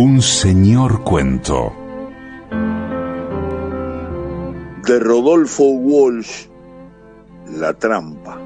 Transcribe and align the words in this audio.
Un 0.00 0.22
señor 0.22 1.02
cuento. 1.02 1.72
De 4.86 5.00
Rodolfo 5.00 5.64
Walsh, 5.64 6.46
La 7.58 7.74
trampa. 7.74 8.40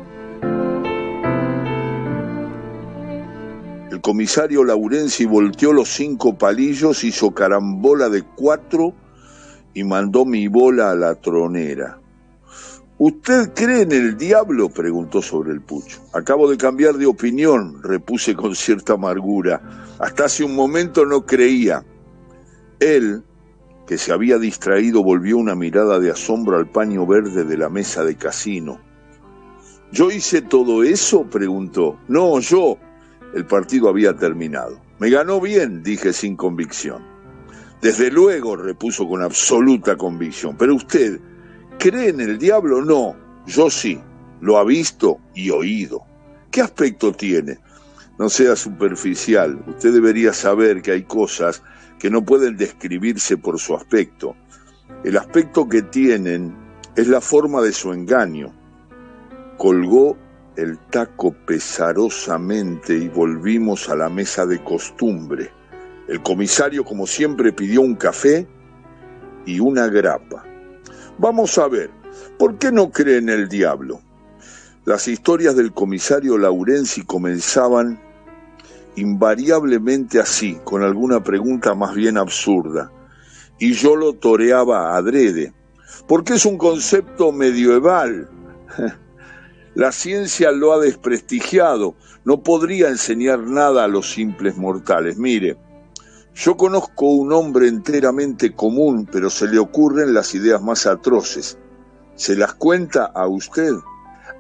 El 3.91 4.01
comisario 4.01 4.65
Laurenzi 4.65 5.27
volteó 5.27 5.75
los 5.75 5.91
cinco 5.91 6.39
palillos, 6.39 7.05
hizo 7.05 7.33
carambola 7.33 8.09
de 8.09 8.23
cuatro 8.23 8.95
y 9.75 9.85
mandó 9.85 10.25
mi 10.25 10.49
bola 10.49 10.93
a 10.93 10.95
la 10.95 11.17
tronera. 11.17 12.02
¿Usted 12.99 13.53
cree 13.55 13.83
en 13.83 13.93
el 13.93 14.17
diablo? 14.17 14.69
preguntó 14.69 15.23
sobre 15.23 15.53
el 15.53 15.61
pucho. 15.61 16.01
Acabo 16.13 16.49
de 16.51 16.57
cambiar 16.57 16.95
de 16.95 17.07
opinión, 17.07 17.83
repuse 17.83 18.37
con 18.37 18.55
cierta 18.55 18.93
amargura. 18.95 19.61
Hasta 19.99 20.27
hace 20.27 20.45
un 20.45 20.55
momento 20.55 21.05
no 21.05 21.25
creía. 21.25 21.85
Él, 22.79 23.25
que 23.87 23.99
se 23.99 24.13
había 24.13 24.39
distraído, 24.39 25.03
volvió 25.03 25.39
una 25.39 25.55
mirada 25.55 25.99
de 25.99 26.11
asombro 26.11 26.59
al 26.59 26.71
paño 26.71 27.07
verde 27.07 27.45
de 27.45 27.57
la 27.57 27.69
mesa 27.69 28.05
de 28.05 28.17
casino. 28.17 28.79
¿Yo 29.91 30.11
hice 30.11 30.43
todo 30.43 30.83
eso? 30.83 31.25
preguntó. 31.25 31.99
No, 32.09 32.39
yo, 32.41 32.79
el 33.35 33.47
partido 33.47 33.89
había 33.89 34.15
terminado. 34.15 34.79
Me 34.99 35.11
ganó 35.11 35.41
bien, 35.41 35.83
dije 35.83 36.13
sin 36.13 36.37
convicción. 36.37 37.03
Desde 37.81 38.11
luego, 38.11 38.55
repuso 38.55 39.09
con 39.09 39.23
absoluta 39.23 39.97
convicción. 39.97 40.57
Pero 40.57 40.77
usted, 40.77 41.21
¿cree 41.79 42.09
en 42.09 42.21
el 42.21 42.39
diablo? 42.39 42.83
No, 42.83 43.17
yo 43.47 43.71
sí. 43.71 44.01
Lo 44.41 44.59
ha 44.59 44.65
visto 44.65 45.21
y 45.35 45.51
oído. 45.51 46.03
¿Qué 46.51 46.61
aspecto 46.61 47.13
tiene? 47.13 47.59
No 48.19 48.29
sea 48.29 48.57
superficial. 48.57 49.63
Usted 49.69 49.93
debería 49.93 50.33
saber 50.33 50.83
que 50.83 50.91
hay 50.93 51.05
cosas 51.05 51.63
que 51.99 52.11
no 52.11 52.25
pueden 52.25 52.57
describirse 52.57 53.37
por 53.37 53.61
su 53.61 53.77
aspecto. 53.77 54.35
El 55.05 55.17
aspecto 55.17 55.69
que 55.69 55.83
tienen 55.83 56.55
es 56.97 57.07
la 57.07 57.21
forma 57.21 57.63
de 57.63 57.73
su 57.73 57.93
engaño. 57.93 58.53
Colgó 59.59 60.17
el 60.57 60.79
taco 60.91 61.33
pesarosamente 61.47 62.97
y 62.97 63.09
volvimos 63.09 63.89
a 63.89 63.97
la 63.97 64.09
mesa 64.09 64.45
de 64.45 64.63
costumbre. 64.63 65.53
El 66.09 66.21
comisario, 66.23 66.85
como 66.85 67.07
siempre, 67.07 67.53
pidió 67.53 67.81
un 67.81 67.95
café 67.95 68.47
y 69.47 69.61
una 69.61 69.87
grapa. 69.87 70.45
Vamos 71.23 71.57
a 71.57 71.69
ver, 71.69 71.89
¿por 72.37 72.59
qué 72.59 72.73
no 72.73 72.91
cree 72.91 73.19
en 73.19 73.29
el 73.29 73.49
diablo? 73.49 74.01
Las 74.85 75.07
historias 75.07 75.55
del 75.55 75.73
comisario 75.73 76.37
Laurenzi 76.37 77.05
comenzaban 77.05 78.03
invariablemente 78.97 80.19
así, 80.19 80.59
con 80.65 80.83
alguna 80.83 81.23
pregunta 81.23 81.77
más 81.77 81.95
bien 81.95 82.19
absurda, 82.19 82.91
y 83.61 83.73
yo 83.75 83.95
lo 83.95 84.15
toreaba 84.15 84.97
adrede, 84.97 85.53
porque 86.09 86.33
es 86.33 86.45
un 86.45 86.59
concepto 86.59 87.31
medieval. 87.31 88.29
La 89.77 89.93
ciencia 89.93 90.51
lo 90.51 90.73
ha 90.73 90.81
desprestigiado, 90.81 91.95
no 92.25 92.43
podría 92.43 92.89
enseñar 92.89 93.39
nada 93.39 93.85
a 93.85 93.89
los 93.89 94.11
simples 94.11 94.57
mortales. 94.57 95.19
Mire, 95.19 95.57
yo 96.35 96.57
conozco 96.57 97.07
un 97.07 97.33
hombre 97.33 97.69
enteramente 97.69 98.55
común, 98.55 99.07
pero 99.11 99.29
se 99.29 99.49
le 99.49 99.59
ocurren 99.59 100.15
las 100.15 100.35
ideas 100.35 100.63
más 100.63 100.87
atroces. 100.87 101.59
¿Se 102.15 102.37
las 102.37 102.55
cuenta 102.55 103.05
a 103.15 103.29
usted? 103.29 103.73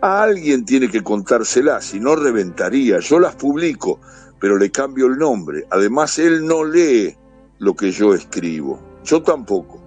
A 0.00 0.22
alguien 0.22 0.64
tiene 0.64 0.90
que 0.90 1.02
contárselas, 1.02 1.84
si 1.84 2.00
no 2.00 2.16
reventaría. 2.16 2.98
Yo 3.00 3.20
las 3.20 3.36
publico, 3.36 4.00
pero 4.40 4.56
le 4.56 4.70
cambio 4.70 5.06
el 5.06 5.18
nombre. 5.18 5.66
Además, 5.70 6.18
él 6.18 6.46
no 6.46 6.64
lee 6.64 7.14
lo 7.58 7.74
que 7.74 7.90
yo 7.90 8.14
escribo. 8.14 8.80
Yo 9.04 9.22
tampoco. 9.22 9.80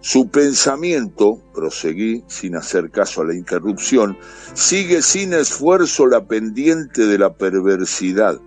Su 0.00 0.30
pensamiento, 0.30 1.40
proseguí 1.54 2.24
sin 2.26 2.56
hacer 2.56 2.90
caso 2.90 3.20
a 3.20 3.26
la 3.26 3.34
interrupción, 3.34 4.16
sigue 4.54 5.00
sin 5.02 5.32
esfuerzo 5.34 6.06
la 6.06 6.26
pendiente 6.26 7.06
de 7.06 7.18
la 7.18 7.34
perversidad. 7.34 8.40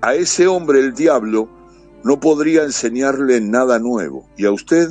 A 0.00 0.14
ese 0.14 0.46
hombre 0.46 0.80
el 0.80 0.94
diablo 0.94 1.55
no 2.06 2.20
podría 2.20 2.62
enseñarle 2.62 3.40
nada 3.40 3.80
nuevo. 3.80 4.28
¿Y 4.36 4.44
a 4.44 4.52
usted? 4.52 4.90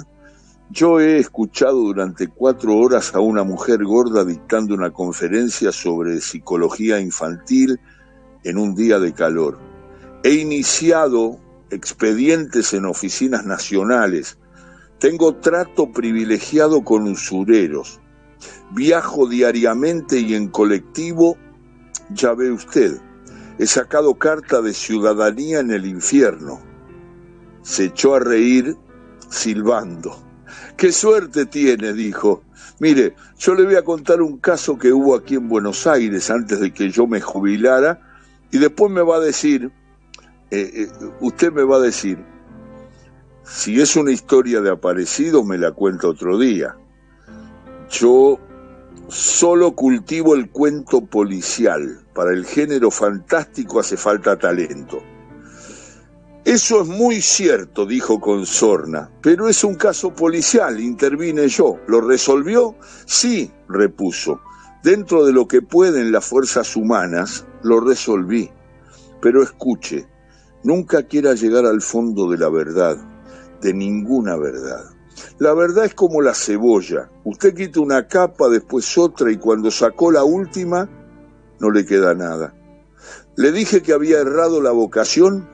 Yo 0.69 0.99
he 0.99 1.17
escuchado 1.17 1.77
durante 1.77 2.27
cuatro 2.27 2.75
horas 2.75 3.15
a 3.15 3.21
una 3.21 3.45
mujer 3.45 3.85
gorda 3.85 4.25
dictando 4.25 4.73
una 4.73 4.91
conferencia 4.91 5.71
sobre 5.71 6.19
psicología 6.19 6.99
infantil 6.99 7.79
en 8.43 8.57
un 8.57 8.75
día 8.75 8.99
de 8.99 9.13
calor. 9.13 9.57
He 10.23 10.33
iniciado 10.33 11.39
expedientes 11.69 12.73
en 12.73 12.83
oficinas 12.83 13.45
nacionales, 13.45 14.37
tengo 14.99 15.35
trato 15.35 15.93
privilegiado 15.93 16.83
con 16.83 17.07
usureros. 17.07 18.01
Viajo 18.71 19.25
diariamente 19.29 20.19
y 20.19 20.33
en 20.33 20.49
colectivo, 20.49 21.37
ya 22.09 22.33
ve 22.33 22.51
usted. 22.51 22.99
He 23.57 23.67
sacado 23.67 24.15
carta 24.15 24.61
de 24.61 24.73
ciudadanía 24.73 25.59
en 25.59 25.71
el 25.71 25.85
infierno. 25.85 26.74
Se 27.65 27.85
echó 27.85 28.13
a 28.13 28.19
reír 28.19 28.77
silbando. 29.27 30.15
¡Qué 30.77 30.91
suerte 30.91 31.47
tiene! 31.47 31.93
dijo. 31.93 32.43
Mire, 32.79 33.15
yo 33.39 33.55
le 33.55 33.63
voy 33.63 33.75
a 33.75 33.83
contar 33.83 34.21
un 34.21 34.37
caso 34.37 34.77
que 34.77 34.93
hubo 34.93 35.15
aquí 35.15 35.33
en 35.33 35.49
Buenos 35.49 35.87
Aires 35.87 36.29
antes 36.29 36.59
de 36.59 36.71
que 36.71 36.91
yo 36.91 37.07
me 37.07 37.19
jubilara 37.19 37.99
y 38.51 38.59
después 38.59 38.91
me 38.91 39.01
va 39.01 39.15
a 39.15 39.19
decir, 39.19 39.71
eh, 40.51 40.71
eh, 40.75 40.87
usted 41.21 41.51
me 41.51 41.63
va 41.63 41.77
a 41.77 41.79
decir, 41.79 42.23
si 43.43 43.81
es 43.81 43.95
una 43.95 44.11
historia 44.11 44.61
de 44.61 44.69
aparecido, 44.69 45.43
me 45.43 45.57
la 45.57 45.71
cuenta 45.71 46.07
otro 46.07 46.37
día. 46.37 46.75
Yo 47.89 48.39
solo 49.07 49.71
cultivo 49.71 50.35
el 50.35 50.51
cuento 50.51 51.03
policial. 51.03 52.01
Para 52.13 52.31
el 52.31 52.45
género 52.45 52.91
fantástico 52.91 53.79
hace 53.79 53.97
falta 53.97 54.37
talento. 54.37 55.01
Eso 56.45 56.81
es 56.81 56.87
muy 56.87 57.21
cierto, 57.21 57.85
dijo 57.85 58.19
con 58.21 58.45
sorna, 58.45 59.11
pero 59.21 59.49
es 59.49 59.63
un 59.63 59.75
caso 59.75 60.13
policial, 60.13 60.79
intervine 60.79 61.47
yo. 61.47 61.79
¿Lo 61.87 62.01
resolvió? 62.01 62.75
Sí, 63.05 63.51
repuso. 63.67 64.39
Dentro 64.83 65.25
de 65.25 65.33
lo 65.33 65.47
que 65.47 65.63
pueden 65.63 66.11
las 66.11 66.25
fuerzas 66.25 66.75
humanas, 66.75 67.45
lo 67.63 67.79
resolví. 67.79 68.51
Pero 69.21 69.41
escuche, 69.41 70.07
nunca 70.63 71.03
quiera 71.03 71.33
llegar 71.33 71.65
al 71.65 71.81
fondo 71.81 72.29
de 72.29 72.37
la 72.37 72.49
verdad 72.49 72.95
de 73.65 73.73
ninguna 73.73 74.35
verdad. 74.35 74.85
La 75.39 75.53
verdad 75.53 75.85
es 75.85 75.95
como 75.95 76.21
la 76.21 76.35
cebolla. 76.35 77.09
Usted 77.23 77.55
quita 77.55 77.79
una 77.79 78.07
capa, 78.07 78.47
después 78.49 78.97
otra 78.97 79.31
y 79.31 79.37
cuando 79.37 79.71
sacó 79.71 80.11
la 80.11 80.23
última, 80.23 80.87
no 81.59 81.71
le 81.71 81.85
queda 81.85 82.13
nada. 82.13 82.53
Le 83.35 83.51
dije 83.51 83.81
que 83.81 83.93
había 83.93 84.19
errado 84.19 84.61
la 84.61 84.71
vocación. 84.71 85.49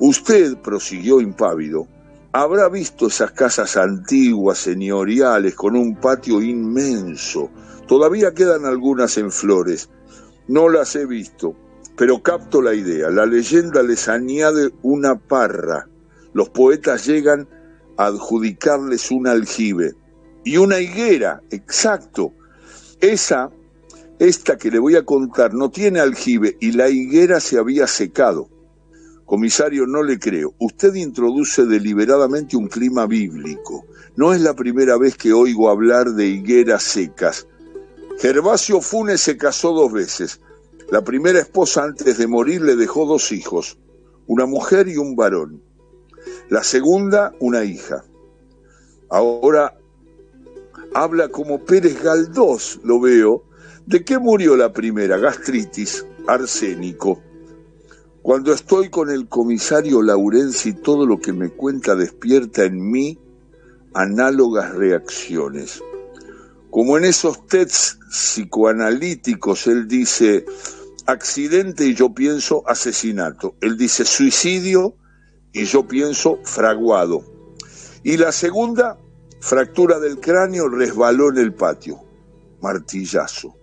Usted, 0.00 0.56
prosiguió 0.58 1.20
impávido, 1.20 1.86
habrá 2.32 2.68
visto 2.68 3.06
esas 3.06 3.32
casas 3.32 3.76
antiguas, 3.76 4.58
señoriales, 4.58 5.54
con 5.54 5.76
un 5.76 5.96
patio 5.96 6.42
inmenso. 6.42 7.50
Todavía 7.86 8.34
quedan 8.34 8.64
algunas 8.64 9.16
en 9.18 9.30
flores. 9.30 9.88
No 10.48 10.68
las 10.68 10.96
he 10.96 11.06
visto, 11.06 11.54
pero 11.96 12.22
capto 12.22 12.60
la 12.60 12.74
idea. 12.74 13.10
La 13.10 13.26
leyenda 13.26 13.82
les 13.82 14.08
añade 14.08 14.70
una 14.82 15.16
parra 15.16 15.86
los 16.32 16.48
poetas 16.50 17.06
llegan 17.06 17.48
a 17.96 18.06
adjudicarles 18.06 19.10
un 19.10 19.26
aljibe 19.26 19.94
y 20.44 20.56
una 20.56 20.78
higuera, 20.78 21.42
exacto. 21.50 22.32
Esa, 23.00 23.50
esta 24.18 24.56
que 24.56 24.70
le 24.70 24.78
voy 24.78 24.96
a 24.96 25.04
contar, 25.04 25.54
no 25.54 25.70
tiene 25.70 26.00
aljibe 26.00 26.56
y 26.60 26.72
la 26.72 26.88
higuera 26.88 27.40
se 27.40 27.58
había 27.58 27.86
secado. 27.86 28.48
Comisario, 29.30 29.86
no 29.86 30.02
le 30.02 30.18
creo. 30.18 30.54
Usted 30.58 30.92
introduce 30.96 31.64
deliberadamente 31.64 32.56
un 32.56 32.66
clima 32.66 33.06
bíblico. 33.06 33.86
No 34.16 34.34
es 34.34 34.40
la 34.40 34.54
primera 34.54 34.98
vez 34.98 35.16
que 35.16 35.32
oigo 35.32 35.70
hablar 35.70 36.14
de 36.14 36.26
higueras 36.26 36.82
secas. 36.82 37.46
Gervasio 38.18 38.80
Funes 38.80 39.20
se 39.20 39.36
casó 39.36 39.72
dos 39.72 39.92
veces. 39.92 40.40
La 40.90 41.04
primera 41.04 41.38
esposa 41.38 41.84
antes 41.84 42.18
de 42.18 42.26
morir 42.26 42.60
le 42.62 42.74
dejó 42.74 43.06
dos 43.06 43.30
hijos, 43.30 43.78
una 44.26 44.46
mujer 44.46 44.88
y 44.88 44.96
un 44.96 45.14
varón. 45.14 45.62
La 46.48 46.64
segunda, 46.64 47.32
una 47.38 47.62
hija. 47.62 48.02
Ahora 49.10 49.78
habla 50.92 51.28
como 51.28 51.64
Pérez 51.64 52.02
Galdós, 52.02 52.80
lo 52.82 52.98
veo. 52.98 53.44
¿De 53.86 54.04
qué 54.04 54.18
murió 54.18 54.56
la 54.56 54.72
primera? 54.72 55.18
Gastritis, 55.18 56.04
arsénico. 56.26 57.29
Cuando 58.22 58.52
estoy 58.52 58.90
con 58.90 59.10
el 59.10 59.28
comisario 59.28 60.02
Laurenzi, 60.02 60.74
todo 60.74 61.06
lo 61.06 61.18
que 61.18 61.32
me 61.32 61.48
cuenta 61.48 61.94
despierta 61.94 62.64
en 62.64 62.90
mí 62.90 63.18
análogas 63.94 64.74
reacciones. 64.74 65.82
Como 66.70 66.98
en 66.98 67.06
esos 67.06 67.46
tests 67.46 67.98
psicoanalíticos, 68.10 69.66
él 69.66 69.88
dice 69.88 70.44
accidente 71.06 71.86
y 71.86 71.94
yo 71.94 72.12
pienso 72.12 72.62
asesinato. 72.68 73.56
Él 73.62 73.78
dice 73.78 74.04
suicidio 74.04 74.94
y 75.52 75.64
yo 75.64 75.88
pienso 75.88 76.40
fraguado. 76.44 77.24
Y 78.02 78.18
la 78.18 78.32
segunda, 78.32 78.98
fractura 79.40 79.98
del 79.98 80.20
cráneo, 80.20 80.68
resbaló 80.68 81.30
en 81.30 81.38
el 81.38 81.54
patio. 81.54 82.02
Martillazo. 82.60 83.59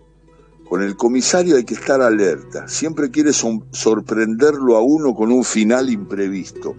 Con 0.68 0.82
el 0.82 0.96
comisario 0.96 1.56
hay 1.56 1.64
que 1.64 1.74
estar 1.74 2.02
alerta. 2.02 2.68
Siempre 2.68 3.10
quiere 3.10 3.32
sorprenderlo 3.32 4.76
a 4.76 4.82
uno 4.82 5.14
con 5.14 5.32
un 5.32 5.42
final 5.42 5.88
imprevisto. 5.88 6.74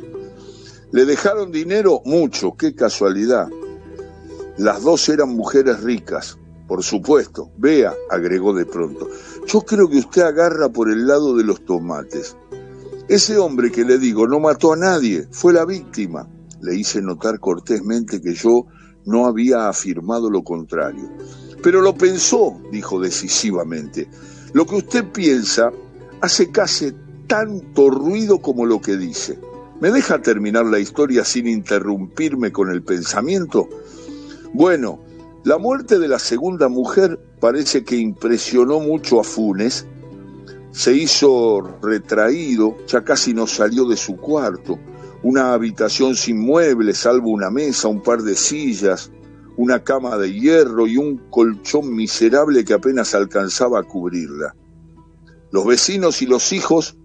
Le 0.91 1.06
dejaron 1.06 1.51
dinero 1.51 2.01
mucho, 2.06 2.56
qué 2.56 2.75
casualidad. 2.75 3.47
Las 4.57 4.83
dos 4.83 5.09
eran 5.09 5.30
mujeres 5.30 5.81
ricas, 5.81 6.38
por 6.68 6.83
supuesto. 6.83 7.51
Vea, 7.57 7.94
agregó 8.12 8.53
de 8.53 8.65
pronto, 8.65 9.07
yo 9.47 9.62
creo 9.62 9.89
que 9.89 9.97
usted 9.97 10.21
agarra 10.21 10.69
por 10.69 10.91
el 10.91 11.07
lado 11.07 11.36
de 11.36 11.44
los 11.44 11.65
tomates. 11.65 12.36
Ese 13.07 13.39
hombre 13.39 13.71
que 13.71 13.86
le 13.86 13.97
digo 13.97 14.27
no 14.27 14.39
mató 14.39 14.74
a 14.74 14.77
nadie, 14.77 15.27
fue 15.31 15.51
la 15.51 15.65
víctima. 15.65 16.27
Le 16.62 16.75
hice 16.75 17.01
notar 17.01 17.39
cortésmente 17.39 18.21
que 18.21 18.36
yo 18.36 18.68
no 19.06 19.25
había 19.25 19.68
afirmado 19.68 20.30
lo 20.30 20.44
contrario. 20.44 21.09
Pero 21.61 21.81
lo 21.81 21.95
pensó, 21.95 22.59
dijo 22.71 23.00
decisivamente. 23.00 24.07
Lo 24.53 24.65
que 24.65 24.75
usted 24.75 25.06
piensa 25.06 25.71
hace 26.21 26.50
casi 26.51 26.94
tanto 27.27 27.89
ruido 27.89 28.39
como 28.39 28.65
lo 28.65 28.81
que 28.81 28.97
dice. 28.97 29.39
¿Me 29.79 29.91
deja 29.91 30.21
terminar 30.21 30.65
la 30.65 30.79
historia 30.79 31.23
sin 31.23 31.47
interrumpirme 31.47 32.51
con 32.51 32.69
el 32.69 32.83
pensamiento? 32.83 33.69
Bueno, 34.53 35.00
la 35.45 35.57
muerte 35.57 36.00
de 36.00 36.07
la 36.07 36.19
segunda 36.19 36.67
mujer 36.67 37.19
parece 37.39 37.83
que 37.83 37.95
impresionó 37.95 38.79
mucho 38.79 39.19
a 39.19 39.23
Funes. 39.23 39.85
Se 40.71 40.94
hizo 40.94 41.62
retraído, 41.81 42.75
ya 42.88 43.03
casi 43.03 43.33
no 43.33 43.47
salió 43.47 43.85
de 43.85 43.95
su 43.95 44.17
cuarto. 44.17 44.77
Una 45.23 45.53
habitación 45.53 46.15
sin 46.15 46.39
muebles, 46.39 46.97
salvo 46.97 47.29
una 47.29 47.50
mesa, 47.50 47.88
un 47.88 48.01
par 48.01 48.21
de 48.21 48.35
sillas, 48.35 49.12
una 49.59 49.83
cama 49.83 50.17
de 50.17 50.31
hierro 50.31 50.88
y 50.88 50.95
un 50.95 51.17
colchón 51.29 51.94
miserable 51.94 52.63
que 52.63 52.73
apenas 52.73 53.13
alcanzaba 53.13 53.81
a 53.81 53.83
cubrirla. 53.83 54.56
Los 55.51 55.65
vecinos 55.65 56.21
y 56.21 56.27
los 56.27 56.53
hijos 56.53 56.95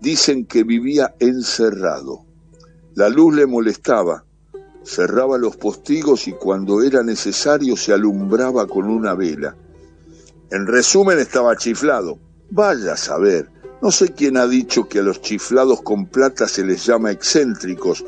dicen 0.00 0.44
que 0.44 0.64
vivía 0.64 1.14
encerrado. 1.20 2.24
La 2.96 3.08
luz 3.08 3.36
le 3.36 3.46
molestaba, 3.46 4.24
cerraba 4.82 5.38
los 5.38 5.56
postigos 5.56 6.26
y 6.26 6.32
cuando 6.32 6.82
era 6.82 7.04
necesario 7.04 7.76
se 7.76 7.92
alumbraba 7.92 8.66
con 8.66 8.86
una 8.86 9.14
vela. 9.14 9.54
En 10.50 10.66
resumen 10.66 11.20
estaba 11.20 11.54
chiflado. 11.54 12.18
Vaya 12.50 12.94
a 12.94 12.96
saber, 12.96 13.48
no 13.80 13.92
sé 13.92 14.08
quién 14.14 14.36
ha 14.36 14.48
dicho 14.48 14.88
que 14.88 14.98
a 14.98 15.02
los 15.02 15.22
chiflados 15.22 15.80
con 15.82 16.06
plata 16.06 16.48
se 16.48 16.64
les 16.64 16.84
llama 16.84 17.12
excéntricos. 17.12 18.04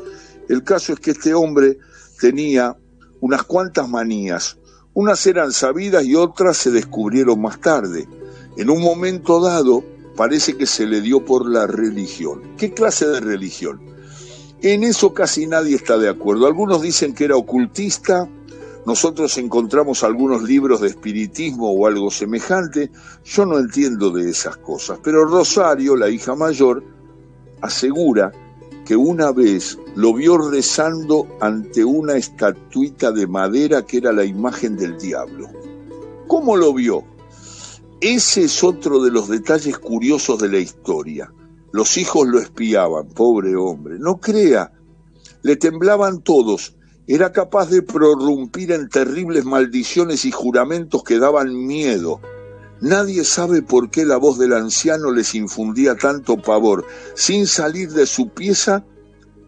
El 0.49 0.61
caso 0.65 0.91
es 0.91 0.99
que 0.99 1.11
este 1.11 1.33
hombre 1.33 1.77
tenía 2.19 2.75
unas 3.23 3.43
cuantas 3.43 3.87
manías. 3.87 4.57
Unas 4.93 5.25
eran 5.27 5.53
sabidas 5.53 6.03
y 6.03 6.13
otras 6.13 6.57
se 6.57 6.71
descubrieron 6.71 7.41
más 7.41 7.61
tarde. 7.61 8.05
En 8.57 8.69
un 8.69 8.81
momento 8.81 9.39
dado 9.39 9.81
parece 10.17 10.57
que 10.57 10.65
se 10.65 10.85
le 10.85 10.99
dio 10.99 11.23
por 11.23 11.49
la 11.49 11.65
religión. 11.65 12.41
¿Qué 12.57 12.73
clase 12.73 13.07
de 13.07 13.21
religión? 13.21 13.79
En 14.61 14.83
eso 14.83 15.13
casi 15.13 15.47
nadie 15.47 15.77
está 15.77 15.97
de 15.97 16.09
acuerdo. 16.09 16.47
Algunos 16.47 16.81
dicen 16.81 17.13
que 17.13 17.23
era 17.23 17.37
ocultista, 17.37 18.27
nosotros 18.85 19.37
encontramos 19.37 20.03
algunos 20.03 20.43
libros 20.43 20.81
de 20.81 20.89
espiritismo 20.89 21.71
o 21.71 21.87
algo 21.87 22.11
semejante. 22.11 22.91
Yo 23.23 23.45
no 23.45 23.57
entiendo 23.57 24.09
de 24.11 24.29
esas 24.29 24.57
cosas, 24.57 24.99
pero 25.01 25.23
Rosario, 25.23 25.95
la 25.95 26.09
hija 26.09 26.35
mayor, 26.35 26.83
asegura 27.61 28.33
que 28.85 28.97
una 28.97 29.31
vez 29.31 29.77
lo 29.95 30.13
vio 30.13 30.37
rezando 30.37 31.27
ante 31.39 31.85
una 31.85 32.15
estatuita 32.15 33.11
de 33.11 33.27
madera 33.27 33.85
que 33.85 33.97
era 33.97 34.11
la 34.11 34.23
imagen 34.23 34.75
del 34.75 34.97
diablo. 34.97 35.49
¿Cómo 36.27 36.57
lo 36.57 36.73
vio? 36.73 37.03
Ese 38.01 38.45
es 38.45 38.63
otro 38.63 39.03
de 39.03 39.11
los 39.11 39.29
detalles 39.29 39.77
curiosos 39.77 40.39
de 40.39 40.49
la 40.49 40.57
historia. 40.57 41.31
Los 41.71 41.97
hijos 41.97 42.27
lo 42.27 42.39
espiaban, 42.39 43.07
pobre 43.09 43.55
hombre. 43.55 43.97
No 43.99 44.19
crea, 44.19 44.71
le 45.43 45.55
temblaban 45.57 46.21
todos. 46.21 46.75
Era 47.05 47.31
capaz 47.31 47.69
de 47.69 47.81
prorrumpir 47.81 48.71
en 48.71 48.89
terribles 48.89 49.45
maldiciones 49.45 50.25
y 50.25 50.31
juramentos 50.31 51.03
que 51.03 51.19
daban 51.19 51.53
miedo. 51.65 52.19
Nadie 52.81 53.23
sabe 53.23 53.61
por 53.61 53.91
qué 53.91 54.05
la 54.05 54.17
voz 54.17 54.39
del 54.39 54.53
anciano 54.53 55.11
les 55.11 55.35
infundía 55.35 55.95
tanto 55.95 56.37
pavor. 56.37 56.85
Sin 57.13 57.47
salir 57.47 57.91
de 57.91 58.05
su 58.05 58.29
pieza, 58.29 58.85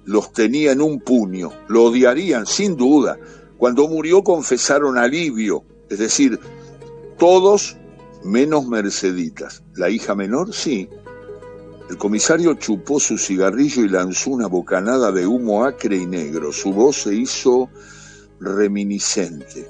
los 0.05 0.31
tenía 0.31 0.71
en 0.71 0.81
un 0.81 0.99
puño. 0.99 1.51
Lo 1.67 1.85
odiarían, 1.85 2.45
sin 2.45 2.75
duda. 2.77 3.17
Cuando 3.57 3.87
murió 3.87 4.23
confesaron 4.23 4.97
alivio, 4.97 5.63
es 5.89 5.99
decir, 5.99 6.39
todos 7.17 7.77
menos 8.23 8.67
Merceditas. 8.67 9.63
La 9.75 9.89
hija 9.89 10.15
menor, 10.15 10.53
sí, 10.53 10.89
el 11.89 11.97
comisario 11.97 12.55
chupó 12.55 12.99
su 12.99 13.17
cigarrillo 13.17 13.83
y 13.83 13.89
lanzó 13.89 14.31
una 14.31 14.47
bocanada 14.47 15.11
de 15.11 15.27
humo 15.27 15.63
acre 15.63 15.97
y 15.97 16.07
negro. 16.07 16.51
Su 16.51 16.73
voz 16.73 17.03
se 17.03 17.13
hizo 17.13 17.69
reminiscente. 18.39 19.69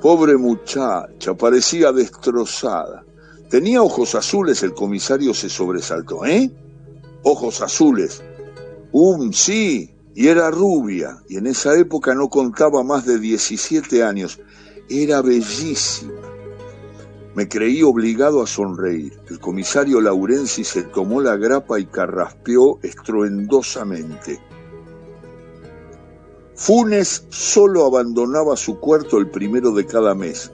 Pobre 0.00 0.36
muchacha, 0.38 1.34
parecía 1.34 1.92
destrozada. 1.92 3.04
Tenía 3.50 3.82
ojos 3.82 4.14
azules, 4.14 4.62
el 4.62 4.72
comisario 4.72 5.34
se 5.34 5.50
sobresaltó. 5.50 6.24
¿Eh? 6.24 6.50
Ojos 7.22 7.60
azules. 7.60 8.22
Um, 8.96 9.32
sí, 9.32 9.92
y 10.14 10.28
era 10.28 10.52
rubia, 10.52 11.20
y 11.28 11.36
en 11.36 11.48
esa 11.48 11.76
época 11.76 12.14
no 12.14 12.28
contaba 12.28 12.84
más 12.84 13.04
de 13.04 13.18
17 13.18 14.04
años. 14.04 14.38
Era 14.88 15.20
bellísima. 15.20 16.12
Me 17.34 17.48
creí 17.48 17.82
obligado 17.82 18.40
a 18.40 18.46
sonreír. 18.46 19.18
El 19.28 19.40
comisario 19.40 20.00
Laurenzi 20.00 20.62
se 20.62 20.84
tomó 20.84 21.20
la 21.20 21.34
grapa 21.34 21.80
y 21.80 21.86
carraspeó 21.86 22.78
estruendosamente. 22.84 24.40
Funes 26.54 27.26
solo 27.30 27.86
abandonaba 27.86 28.56
su 28.56 28.78
cuarto 28.78 29.18
el 29.18 29.28
primero 29.28 29.72
de 29.72 29.86
cada 29.86 30.14
mes. 30.14 30.52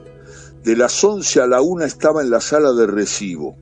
De 0.63 0.75
las 0.75 1.03
once 1.03 1.39
a 1.39 1.45
la 1.45 1.61
una 1.61 1.85
estaba 1.85 2.23
en 2.23 2.31
la 2.31 2.41
sala 2.41 2.71
de 2.73 2.87
recibo. 2.87 3.55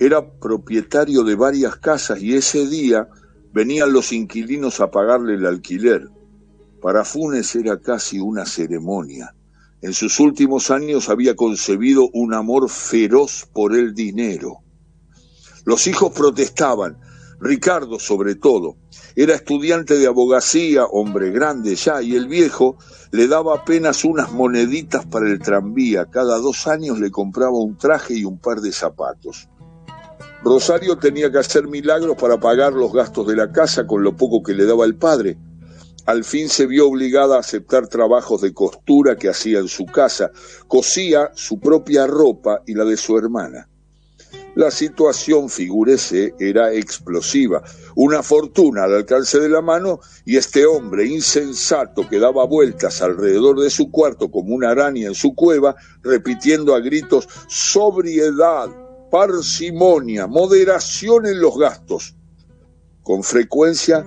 Era 0.00 0.28
propietario 0.28 1.22
de 1.22 1.36
varias 1.36 1.76
casas 1.76 2.20
y 2.20 2.34
ese 2.34 2.66
día 2.66 3.08
venían 3.52 3.92
los 3.92 4.12
inquilinos 4.12 4.80
a 4.80 4.90
pagarle 4.90 5.34
el 5.34 5.46
alquiler. 5.46 6.08
Para 6.80 7.04
Funes 7.04 7.54
era 7.54 7.80
casi 7.80 8.18
una 8.18 8.44
ceremonia. 8.44 9.34
En 9.82 9.92
sus 9.92 10.20
últimos 10.20 10.70
años 10.70 11.08
había 11.08 11.34
concebido 11.34 12.08
un 12.12 12.34
amor 12.34 12.68
feroz 12.70 13.48
por 13.52 13.74
el 13.74 13.94
dinero. 13.94 14.58
Los 15.64 15.86
hijos 15.86 16.12
protestaban, 16.12 16.98
Ricardo 17.40 17.98
sobre 17.98 18.36
todo. 18.36 18.76
Era 19.16 19.34
estudiante 19.34 19.98
de 19.98 20.06
abogacía, 20.06 20.84
hombre 20.84 21.30
grande 21.30 21.74
ya, 21.74 22.00
y 22.00 22.14
el 22.14 22.28
viejo 22.28 22.76
le 23.10 23.26
daba 23.26 23.56
apenas 23.56 24.04
unas 24.04 24.32
moneditas 24.32 25.04
para 25.06 25.28
el 25.28 25.40
tranvía. 25.40 26.06
Cada 26.06 26.38
dos 26.38 26.66
años 26.68 27.00
le 27.00 27.10
compraba 27.10 27.58
un 27.58 27.76
traje 27.76 28.14
y 28.14 28.24
un 28.24 28.38
par 28.38 28.60
de 28.60 28.72
zapatos. 28.72 29.48
Rosario 30.44 30.96
tenía 30.98 31.30
que 31.30 31.38
hacer 31.38 31.68
milagros 31.68 32.16
para 32.16 32.38
pagar 32.38 32.72
los 32.72 32.92
gastos 32.92 33.26
de 33.26 33.36
la 33.36 33.52
casa 33.52 33.86
con 33.86 34.02
lo 34.02 34.16
poco 34.16 34.42
que 34.42 34.54
le 34.54 34.66
daba 34.66 34.84
el 34.84 34.96
padre 34.96 35.38
al 36.06 36.24
fin 36.24 36.48
se 36.48 36.66
vio 36.66 36.88
obligada 36.88 37.36
a 37.36 37.40
aceptar 37.40 37.86
trabajos 37.86 38.40
de 38.40 38.52
costura 38.52 39.16
que 39.16 39.28
hacía 39.28 39.60
en 39.60 39.68
su 39.68 39.86
casa, 39.86 40.32
cosía 40.66 41.30
su 41.34 41.60
propia 41.60 42.06
ropa 42.06 42.62
y 42.66 42.74
la 42.74 42.84
de 42.84 42.96
su 42.96 43.16
hermana. 43.16 43.68
La 44.54 44.70
situación, 44.70 45.48
figúrese, 45.48 46.34
era 46.38 46.72
explosiva. 46.72 47.62
Una 47.94 48.22
fortuna 48.22 48.84
al 48.84 48.94
alcance 48.94 49.38
de 49.38 49.48
la 49.48 49.62
mano 49.62 50.00
y 50.26 50.36
este 50.36 50.66
hombre 50.66 51.06
insensato 51.06 52.06
que 52.06 52.18
daba 52.18 52.44
vueltas 52.44 53.00
alrededor 53.00 53.60
de 53.60 53.70
su 53.70 53.90
cuarto 53.90 54.30
como 54.30 54.54
una 54.54 54.70
araña 54.70 55.06
en 55.06 55.14
su 55.14 55.34
cueva, 55.34 55.74
repitiendo 56.02 56.74
a 56.74 56.80
gritos 56.80 57.28
sobriedad, 57.48 58.68
parsimonia, 59.12 60.26
moderación 60.26 61.26
en 61.26 61.38
los 61.38 61.58
gastos. 61.58 62.16
Con 63.02 63.22
frecuencia 63.22 64.06